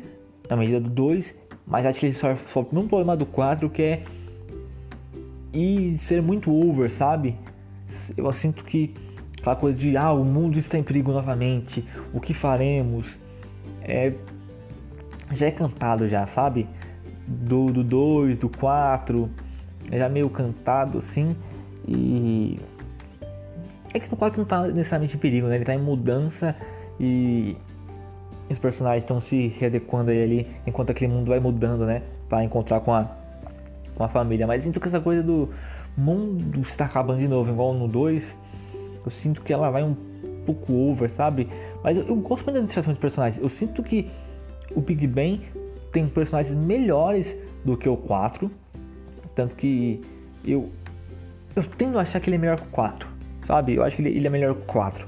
na 0.49 0.55
medida 0.55 0.79
do 0.79 0.89
2. 0.89 1.35
Mas 1.67 1.85
acho 1.85 1.99
que 1.99 2.05
ele 2.05 2.15
sofre 2.15 2.77
um 2.77 2.87
problema 2.87 3.17
do 3.17 3.25
4 3.25 3.69
que 3.69 3.81
é 3.81 4.03
e 5.53 5.97
ser 5.97 6.21
muito 6.21 6.51
over, 6.53 6.89
sabe? 6.89 7.35
Eu 8.15 8.31
sinto 8.33 8.63
que 8.63 8.93
aquela 9.39 9.55
coisa 9.55 9.77
de 9.77 9.95
ah, 9.97 10.11
o 10.11 10.23
mundo 10.23 10.57
está 10.57 10.77
em 10.77 10.83
perigo 10.83 11.11
novamente, 11.11 11.85
o 12.13 12.19
que 12.19 12.33
faremos? 12.33 13.17
É, 13.81 14.13
já 15.31 15.47
é 15.47 15.51
cantado 15.51 16.07
já, 16.07 16.25
sabe? 16.25 16.67
Do 17.27 17.71
2, 17.83 18.37
do 18.37 18.49
4, 18.49 19.29
é 19.91 19.97
já 19.99 20.09
meio 20.09 20.29
cantado 20.29 20.97
assim. 20.97 21.35
E 21.87 22.59
é 23.93 23.99
que 23.99 24.09
no 24.09 24.17
4 24.17 24.37
não 24.37 24.43
está 24.43 24.67
necessariamente 24.67 25.15
em 25.15 25.19
perigo, 25.19 25.47
né? 25.47 25.55
Ele 25.55 25.63
está 25.63 25.73
em 25.73 25.81
mudança 25.81 26.55
e 26.99 27.57
os 28.49 28.57
personagens 28.59 29.03
estão 29.03 29.21
se 29.21 29.47
readequando 29.59 30.11
ali 30.11 30.47
enquanto 30.65 30.91
aquele 30.91 31.11
mundo 31.11 31.29
vai 31.29 31.39
mudando, 31.39 31.85
né? 31.85 32.01
Para 32.27 32.43
encontrar 32.43 32.79
com 32.81 32.93
a 32.93 33.18
com 33.99 34.05
a 34.05 34.07
família. 34.07 34.47
Mas 34.47 34.63
sinto 34.63 34.79
que 34.79 34.87
essa 34.87 35.01
coisa 35.01 35.21
do 35.21 35.49
mundo 35.95 36.61
está 36.61 36.85
acabando 36.85 37.19
de 37.19 37.27
novo, 37.27 37.51
igual 37.51 37.73
no 37.73 37.85
2, 37.85 38.23
eu 39.05 39.11
sinto 39.11 39.41
que 39.41 39.51
ela 39.51 39.69
vai 39.69 39.83
um 39.83 39.93
pouco 40.45 40.73
over, 40.73 41.09
sabe? 41.11 41.49
Mas 41.83 41.97
eu, 41.97 42.07
eu 42.07 42.15
gosto 42.15 42.45
muito 42.45 42.53
da 42.53 42.59
administração 42.59 42.93
de 42.93 42.99
personagens. 42.99 43.43
Eu 43.43 43.49
sinto 43.49 43.83
que 43.83 44.09
o 44.73 44.79
Big 44.79 45.05
Bang 45.05 45.41
tem 45.91 46.07
personagens 46.07 46.55
melhores 46.55 47.35
do 47.65 47.75
que 47.75 47.89
o 47.89 47.97
4. 47.97 48.49
Tanto 49.35 49.55
que 49.55 49.99
eu, 50.45 50.69
eu 51.53 51.63
tendo 51.77 51.99
a 51.99 52.01
achar 52.01 52.21
que 52.21 52.29
ele 52.29 52.37
é 52.37 52.39
melhor 52.39 52.57
que 52.57 52.67
o 52.67 52.71
4, 52.71 53.07
sabe? 53.45 53.75
Eu 53.75 53.83
acho 53.83 53.97
que 53.97 54.01
ele, 54.01 54.15
ele 54.15 54.27
é 54.27 54.29
melhor 54.29 54.55
que 54.55 54.61
o 54.61 54.65
4. 54.65 55.05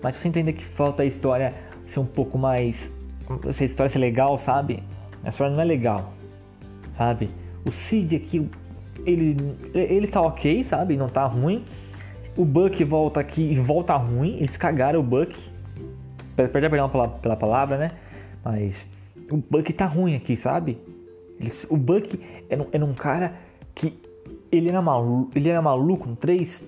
Mas 0.00 0.14
você 0.14 0.28
entende 0.28 0.52
que 0.52 0.64
falta 0.64 1.02
a 1.02 1.06
história 1.06 1.52
ser 1.88 1.98
um 1.98 2.06
pouco 2.06 2.38
mais. 2.38 2.92
Se 3.50 3.64
a 3.64 3.66
história 3.66 3.90
ser 3.90 3.98
legal, 3.98 4.38
sabe? 4.38 4.84
A 5.24 5.30
história 5.30 5.52
não 5.52 5.60
é 5.60 5.64
legal 5.64 6.14
sabe? 6.98 7.30
O 7.64 7.70
Cid 7.70 8.16
aqui, 8.16 8.50
ele, 9.06 9.36
ele 9.72 10.08
tá 10.08 10.20
ok, 10.20 10.64
sabe? 10.64 10.96
Não 10.96 11.08
tá 11.08 11.24
ruim. 11.24 11.64
O 12.36 12.44
Buck 12.44 12.82
volta 12.82 13.20
aqui 13.20 13.52
e 13.52 13.54
volta 13.54 13.94
ruim. 13.94 14.36
Eles 14.36 14.56
cagaram 14.56 14.98
o 14.98 15.02
Buck. 15.02 15.34
Perdão 16.52 16.88
pela, 16.88 17.08
pela 17.08 17.36
palavra, 17.36 17.78
né? 17.78 17.92
Mas 18.44 18.88
o 19.30 19.36
Buck 19.36 19.72
tá 19.72 19.86
ruim 19.86 20.16
aqui, 20.16 20.36
sabe? 20.36 20.78
Eles, 21.40 21.64
o 21.70 21.76
Buck 21.76 22.18
era 22.50 22.62
um, 22.62 22.66
era 22.72 22.84
um 22.84 22.94
cara 22.94 23.34
que 23.74 23.96
ele 24.50 24.68
era, 24.68 24.82
maluco, 24.82 25.30
ele 25.34 25.48
era 25.48 25.62
maluco 25.62 26.08
no 26.08 26.16
3, 26.16 26.64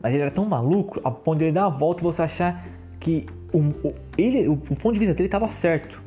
mas 0.00 0.12
ele 0.12 0.22
era 0.22 0.30
tão 0.30 0.44
maluco 0.44 1.00
a 1.04 1.10
ponto 1.10 1.38
de 1.38 1.44
ele 1.44 1.52
dar 1.52 1.68
uma 1.68 1.78
volta 1.78 2.00
e 2.00 2.04
você 2.04 2.22
achar 2.22 2.66
que 2.98 3.26
o, 3.52 3.58
o 3.58 3.94
ele, 4.16 4.48
o, 4.48 4.54
o, 4.54 4.76
ponto 4.76 4.92
de 4.94 4.98
vista 4.98 5.14
dele 5.14 5.28
estava 5.28 5.48
certo. 5.48 6.00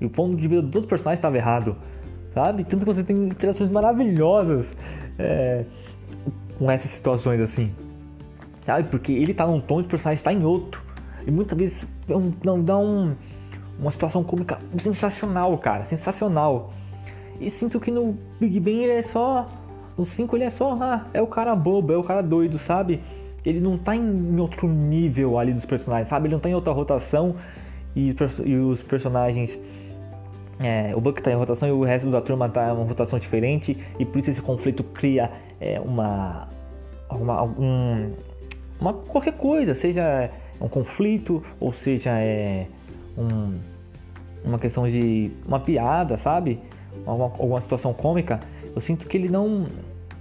E 0.00 0.04
o 0.04 0.10
ponto 0.10 0.36
de 0.36 0.48
vista 0.48 0.62
dos 0.62 0.74
outros 0.76 0.86
personagens 0.86 1.18
estava 1.18 1.36
errado 1.36 1.76
sabe? 2.34 2.64
Tanto 2.64 2.80
que 2.80 2.92
você 2.92 3.04
tem 3.04 3.16
interações 3.16 3.70
maravilhosas 3.70 4.76
é, 5.18 5.64
com 6.58 6.70
essas 6.70 6.90
situações 6.90 7.40
assim, 7.40 7.72
sabe? 8.66 8.88
Porque 8.88 9.12
ele 9.12 9.32
tá 9.32 9.46
num 9.46 9.60
tom 9.60 9.80
e 9.80 9.84
o 9.84 9.86
personagem 9.86 10.16
está 10.16 10.32
em 10.32 10.44
outro. 10.44 10.82
E 11.26 11.30
muitas 11.30 11.56
vezes 11.56 11.88
não 12.44 12.62
dá 12.62 12.76
um, 12.76 13.14
uma 13.78 13.90
situação 13.90 14.22
cômica 14.22 14.58
sensacional, 14.76 15.56
cara, 15.58 15.84
sensacional. 15.84 16.72
E 17.40 17.48
sinto 17.48 17.80
que 17.80 17.90
no 17.90 18.16
Big 18.38 18.60
Bang 18.60 18.78
ele 18.78 18.92
é 18.92 19.02
só. 19.02 19.46
No 19.96 20.04
5 20.04 20.36
ele 20.36 20.44
é 20.44 20.50
só. 20.50 20.76
Ah, 20.80 21.06
é 21.14 21.22
o 21.22 21.26
cara 21.26 21.54
bobo, 21.54 21.92
é 21.92 21.96
o 21.96 22.02
cara 22.02 22.22
doido, 22.22 22.58
sabe? 22.58 23.00
Ele 23.44 23.60
não 23.60 23.76
tá 23.78 23.94
em 23.94 24.38
outro 24.40 24.66
nível 24.68 25.38
ali 25.38 25.52
dos 25.52 25.64
personagens, 25.64 26.08
sabe? 26.08 26.26
Ele 26.26 26.34
não 26.34 26.40
tá 26.40 26.48
em 26.48 26.54
outra 26.54 26.72
rotação 26.72 27.36
e 27.94 28.14
os 28.58 28.82
personagens 28.82 29.60
é, 30.60 30.94
o 30.94 31.00
Buck 31.00 31.20
está 31.20 31.32
em 31.32 31.34
rotação 31.34 31.68
e 31.68 31.72
o 31.72 31.82
resto 31.82 32.10
da 32.10 32.20
turma 32.20 32.46
está 32.46 32.68
em 32.68 32.72
uma 32.72 32.84
rotação 32.84 33.18
diferente 33.18 33.76
e 33.98 34.04
por 34.04 34.18
isso 34.18 34.30
esse 34.30 34.40
conflito 34.40 34.84
cria 34.84 35.30
é, 35.60 35.80
uma, 35.80 36.48
uma, 37.10 37.42
um, 37.42 38.12
uma 38.80 38.92
qualquer 38.92 39.34
coisa, 39.34 39.74
seja 39.74 40.30
um 40.60 40.68
conflito 40.68 41.42
ou 41.58 41.72
seja 41.72 42.10
é, 42.18 42.66
um, 43.18 43.58
uma 44.44 44.58
questão 44.58 44.88
de 44.88 45.30
uma 45.46 45.58
piada, 45.58 46.16
sabe? 46.16 46.60
Alguma, 47.04 47.26
alguma 47.26 47.60
situação 47.60 47.92
cômica. 47.92 48.38
Eu 48.74 48.80
sinto 48.80 49.06
que 49.06 49.16
ele 49.16 49.28
não 49.28 49.66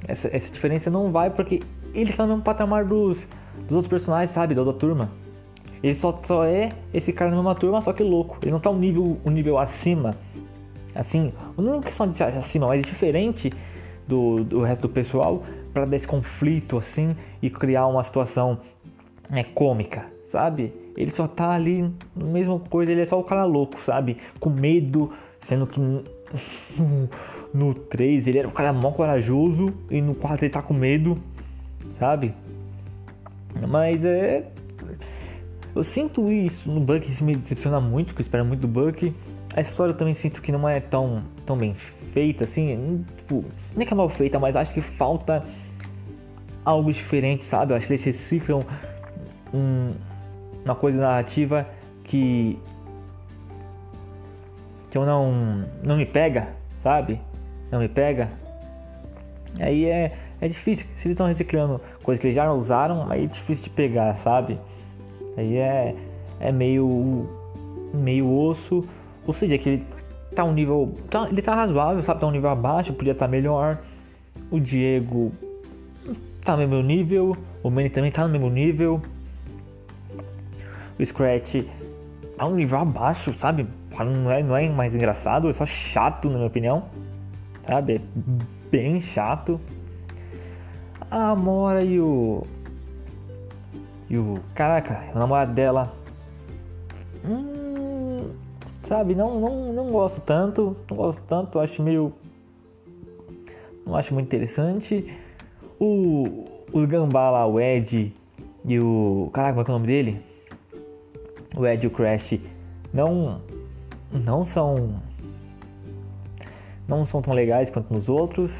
essa, 0.07 0.27
essa 0.35 0.51
diferença 0.51 0.89
não 0.89 1.11
vai 1.11 1.29
porque 1.29 1.61
ele 1.93 2.09
está 2.09 2.25
no 2.25 2.41
patamar 2.41 2.85
dos, 2.85 3.27
dos 3.61 3.71
outros 3.71 3.87
personagens, 3.87 4.33
sabe? 4.33 4.55
Da 4.55 4.61
outra 4.61 4.79
turma. 4.79 5.09
Ele 5.83 5.93
só, 5.93 6.17
só 6.23 6.45
é 6.45 6.71
esse 6.93 7.11
cara 7.11 7.29
na 7.29 7.35
mesma 7.35 7.53
turma, 7.53 7.81
só 7.81 7.91
que 7.91 8.01
louco. 8.01 8.37
Ele 8.41 8.51
não 8.51 8.59
tá 8.59 8.69
um 8.69 8.79
nível, 8.79 9.17
um 9.25 9.29
nível 9.29 9.59
acima. 9.59 10.15
Assim, 10.95 11.33
não 11.57 11.79
é 11.79 11.81
questão 11.81 12.09
de 12.09 12.23
acima, 12.23 12.67
mas 12.67 12.83
diferente 12.83 13.51
do, 14.07 14.43
do 14.43 14.61
resto 14.61 14.83
do 14.83 14.89
pessoal 14.89 15.43
para 15.73 15.85
dar 15.85 15.95
esse 15.95 16.07
conflito 16.07 16.77
assim 16.77 17.15
e 17.41 17.49
criar 17.49 17.87
uma 17.87 18.03
situação 18.03 18.59
é, 19.31 19.43
cômica, 19.43 20.05
sabe? 20.27 20.71
Ele 20.95 21.09
só 21.09 21.27
tá 21.27 21.49
ali, 21.49 21.91
mesma 22.15 22.59
coisa, 22.59 22.91
ele 22.91 23.01
é 23.01 23.05
só 23.05 23.19
o 23.19 23.23
cara 23.23 23.43
louco, 23.43 23.81
sabe? 23.81 24.17
Com 24.39 24.51
medo, 24.51 25.11
sendo 25.41 25.65
que 25.65 25.81
no 27.53 27.73
3 27.73 28.27
ele 28.27 28.37
era 28.37 28.47
o 28.47 28.51
cara 28.51 28.71
mó 28.71 28.91
corajoso 28.91 29.73
e 29.89 30.01
no 30.01 30.13
4 30.13 30.45
ele 30.45 30.53
tá 30.53 30.61
com 30.61 30.73
medo, 30.73 31.17
sabe? 31.99 32.33
Mas 33.67 34.05
é 34.05 34.47
eu 35.75 35.83
sinto 35.83 36.31
isso 36.31 36.69
no 36.69 36.79
Buck, 36.79 37.09
isso 37.09 37.23
me 37.23 37.35
decepciona 37.35 37.81
muito, 37.81 38.13
que 38.13 38.21
eu 38.21 38.23
espero 38.23 38.45
muito 38.45 38.61
do 38.61 38.67
Buck. 38.67 39.13
A 39.55 39.61
história 39.61 39.91
eu 39.91 39.97
também 39.97 40.13
sinto 40.13 40.41
que 40.41 40.51
não 40.51 40.67
é 40.67 40.79
tão, 40.79 41.23
tão 41.45 41.57
bem 41.57 41.73
feita, 42.13 42.43
assim, 42.43 43.03
tipo, 43.17 43.43
nem 43.75 43.85
que 43.85 43.93
é 43.93 43.95
mal 43.95 44.09
feita, 44.09 44.39
mas 44.39 44.55
acho 44.55 44.73
que 44.73 44.81
falta 44.81 45.43
algo 46.63 46.91
diferente, 46.91 47.43
sabe? 47.43 47.73
Eu 47.73 47.77
acho 47.77 47.87
que 47.87 47.93
eles 47.93 48.03
reciclam 48.03 48.63
um, 49.53 49.93
uma 50.63 50.75
coisa 50.75 50.99
narrativa 50.99 51.67
que 52.03 52.57
que 54.89 54.97
eu 54.97 55.05
não 55.05 55.65
não 55.81 55.97
me 55.97 56.05
pega, 56.05 56.49
sabe? 56.83 57.19
Não 57.71 57.79
me 57.79 57.89
pega. 57.89 58.29
Aí 59.59 59.85
é, 59.85 60.15
é 60.39 60.47
difícil. 60.47 60.85
Se 60.95 61.07
eles 61.07 61.15
estão 61.15 61.27
reciclando 61.27 61.81
coisas 62.03 62.21
que 62.21 62.27
eles 62.27 62.35
já 62.35 62.51
usaram, 62.51 63.09
aí 63.09 63.23
é 63.23 63.27
difícil 63.27 63.63
de 63.63 63.69
pegar, 63.71 64.15
sabe? 64.17 64.59
Aí 65.37 65.57
é, 65.57 65.95
é 66.39 66.51
meio, 66.51 67.27
meio 67.93 68.29
osso. 68.31 68.83
Ou 69.25 69.33
seja, 69.33 69.57
que 69.57 69.69
ele 69.69 69.85
tá 70.35 70.43
um 70.43 70.53
nível. 70.53 70.93
Tá, 71.09 71.27
ele 71.29 71.41
tá 71.41 71.55
razoável, 71.55 72.01
sabe? 72.03 72.19
Tá 72.19 72.27
um 72.27 72.31
nível 72.31 72.49
abaixo, 72.49 72.93
podia 72.93 73.13
estar 73.13 73.25
tá 73.25 73.31
melhor. 73.31 73.79
O 74.51 74.59
Diego 74.59 75.31
tá 76.43 76.57
no 76.57 76.67
mesmo 76.67 76.83
nível. 76.83 77.37
O 77.61 77.69
Manny 77.69 77.89
também 77.89 78.11
tá 78.11 78.23
no 78.23 78.29
mesmo 78.29 78.49
nível. 78.49 79.01
O 80.99 81.05
Scratch 81.05 81.63
tá 82.37 82.45
um 82.45 82.55
nível 82.55 82.77
abaixo, 82.79 83.33
sabe? 83.33 83.65
Não 83.97 84.31
é, 84.31 84.43
não 84.43 84.55
é 84.55 84.69
mais 84.69 84.95
engraçado, 84.95 85.49
é 85.49 85.53
só 85.53 85.65
chato, 85.65 86.27
na 86.29 86.35
minha 86.35 86.47
opinião. 86.47 86.83
Sabe? 87.67 87.95
É 87.95 88.01
bem 88.71 88.99
chato. 88.99 89.59
A 91.09 91.29
Amora 91.29 91.83
e 91.83 91.99
o 91.99 92.43
e 94.13 94.17
o. 94.17 94.39
Caraca, 94.53 95.05
o 95.15 95.17
namorado 95.17 95.53
dela. 95.53 95.91
Hum, 97.25 98.29
sabe, 98.83 99.15
não, 99.15 99.39
não, 99.39 99.73
não 99.73 99.91
gosto 99.91 100.21
tanto. 100.21 100.77
Não 100.87 100.97
gosto 100.97 101.23
tanto, 101.23 101.59
acho 101.59 101.81
meio. 101.81 102.13
Não 103.83 103.95
acho 103.95 104.13
muito 104.13 104.27
interessante. 104.27 105.11
O. 105.79 106.45
Os 106.71 106.85
gambá 106.85 107.31
lá, 107.31 107.47
o 107.47 107.59
Ed 107.59 108.13
e 108.63 108.79
o. 108.79 109.31
Caraca, 109.33 109.55
qual 109.55 109.65
é 109.65 109.69
o 109.69 109.73
nome 109.73 109.87
dele? 109.87 110.21
O 111.57 111.65
Ed 111.65 111.83
e 111.83 111.87
o 111.87 111.91
Crash 111.91 112.39
não. 112.93 113.41
Não 114.11 114.45
são. 114.45 115.01
Não 116.87 117.03
são 117.03 117.19
tão 117.19 117.33
legais 117.33 117.71
quanto 117.71 117.91
nos 117.91 118.09
outros. 118.09 118.55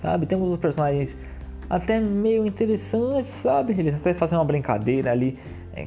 Sabe? 0.00 0.26
Temos 0.26 0.50
os 0.50 0.58
personagens 0.58 1.16
até 1.68 2.00
meio 2.00 2.46
interessante, 2.46 3.28
sabe? 3.28 3.74
Eles 3.78 3.94
até 3.94 4.14
fazem 4.14 4.38
uma 4.38 4.44
brincadeira 4.44 5.12
ali, 5.12 5.38
é, 5.74 5.84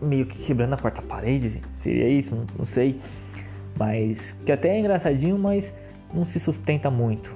meio 0.00 0.26
que 0.26 0.38
quebrando 0.44 0.74
a 0.74 0.76
quarta 0.76 1.02
parede, 1.02 1.60
seria 1.76 2.08
isso, 2.08 2.34
não, 2.34 2.46
não, 2.58 2.64
sei. 2.64 3.00
Mas 3.78 4.32
que 4.44 4.52
até 4.52 4.70
é 4.76 4.80
engraçadinho, 4.80 5.38
mas 5.38 5.74
não 6.12 6.24
se 6.24 6.40
sustenta 6.40 6.90
muito. 6.90 7.34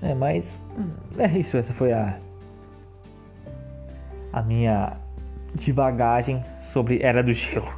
É, 0.00 0.14
mas 0.14 0.56
hum, 0.78 0.90
é 1.18 1.38
isso, 1.38 1.56
essa 1.56 1.72
foi 1.74 1.92
a 1.92 2.16
a 4.32 4.42
minha 4.42 4.96
divagagem 5.54 6.42
sobre 6.60 7.00
Era 7.02 7.22
do 7.22 7.32
Gelo. 7.32 7.72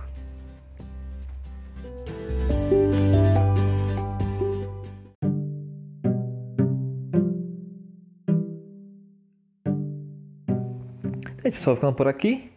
É 11.43 11.51
pessoal, 11.51 11.75
ficando 11.75 11.95
por 11.95 12.07
aqui. 12.07 12.51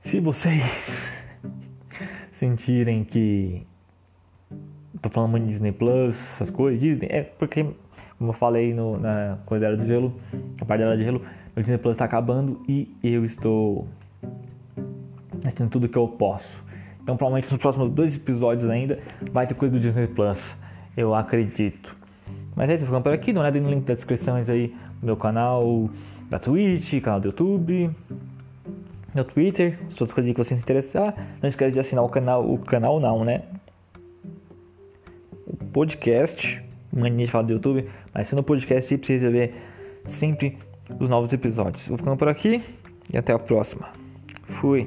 Se 0.00 0.20
vocês 0.20 1.12
sentirem 2.32 3.04
que 3.04 3.66
tô 5.02 5.10
falando 5.10 5.32
muito 5.32 5.44
de 5.44 5.50
Disney 5.50 5.70
Plus, 5.70 6.14
essas 6.14 6.48
coisas, 6.48 6.80
Disney, 6.80 7.08
é 7.10 7.22
porque, 7.22 7.62
como 8.18 8.30
eu 8.30 8.32
falei 8.32 8.72
no, 8.72 8.98
na 8.98 9.36
coisa 9.44 9.66
era 9.66 9.76
do 9.76 9.84
gelo, 9.84 10.18
a 10.58 10.64
parte 10.64 10.80
dela 10.80 10.96
de 10.96 11.04
gelo, 11.04 11.20
meu 11.54 11.62
Disney 11.62 11.76
Plus 11.76 11.94
tá 11.94 12.06
acabando 12.06 12.62
e 12.66 12.96
eu 13.02 13.22
estou 13.22 13.86
assistindo 15.44 15.68
tudo 15.68 15.90
que 15.90 15.98
eu 15.98 16.08
posso. 16.08 16.64
Então, 17.02 17.18
provavelmente 17.18 17.52
nos 17.52 17.60
próximos 17.60 17.90
dois 17.90 18.16
episódios 18.16 18.70
ainda 18.70 18.98
vai 19.30 19.46
ter 19.46 19.52
coisa 19.52 19.74
do 19.74 19.78
Disney 19.78 20.06
Plus, 20.06 20.56
eu 20.96 21.14
acredito. 21.14 21.94
Mas 22.54 22.70
é 22.70 22.76
isso, 22.76 22.86
ficando 22.86 23.02
por 23.02 23.12
aqui, 23.12 23.30
dá 23.30 23.40
uma 23.40 23.44
olhada 23.44 23.60
no 23.60 23.68
link 23.68 23.84
das 23.84 23.98
descrições 23.98 24.48
aí 24.48 24.74
do 25.00 25.04
meu 25.04 25.16
canal 25.18 25.90
da 26.28 26.38
Twitch, 26.38 27.00
canal 27.02 27.20
do 27.20 27.28
YouTube, 27.28 27.90
meu 29.14 29.24
Twitter, 29.24 29.78
se 29.90 30.02
outras 30.02 30.12
coisas 30.12 30.32
que 30.32 30.36
você 30.36 30.54
se 30.54 30.60
interessar. 30.60 31.14
Não 31.40 31.48
esquece 31.48 31.72
de 31.72 31.80
assinar 31.80 32.04
o 32.04 32.08
canal, 32.08 32.48
o 32.48 32.58
canal 32.58 33.00
não, 33.00 33.24
né? 33.24 33.42
O 35.46 35.56
podcast, 35.72 36.62
mania 36.92 37.24
de 37.24 37.32
falar 37.32 37.44
do 37.44 37.54
YouTube, 37.54 37.88
mas 38.12 38.28
se 38.28 38.34
no 38.34 38.42
podcast 38.42 38.92
aí 38.92 38.98
precisa 38.98 39.30
ver 39.30 39.54
sempre 40.04 40.58
os 41.00 41.08
novos 41.08 41.32
episódios. 41.32 41.88
Vou 41.88 41.96
ficando 41.96 42.16
por 42.16 42.28
aqui 42.28 42.62
e 43.12 43.16
até 43.16 43.32
a 43.32 43.38
próxima. 43.38 43.88
Fui. 44.60 44.86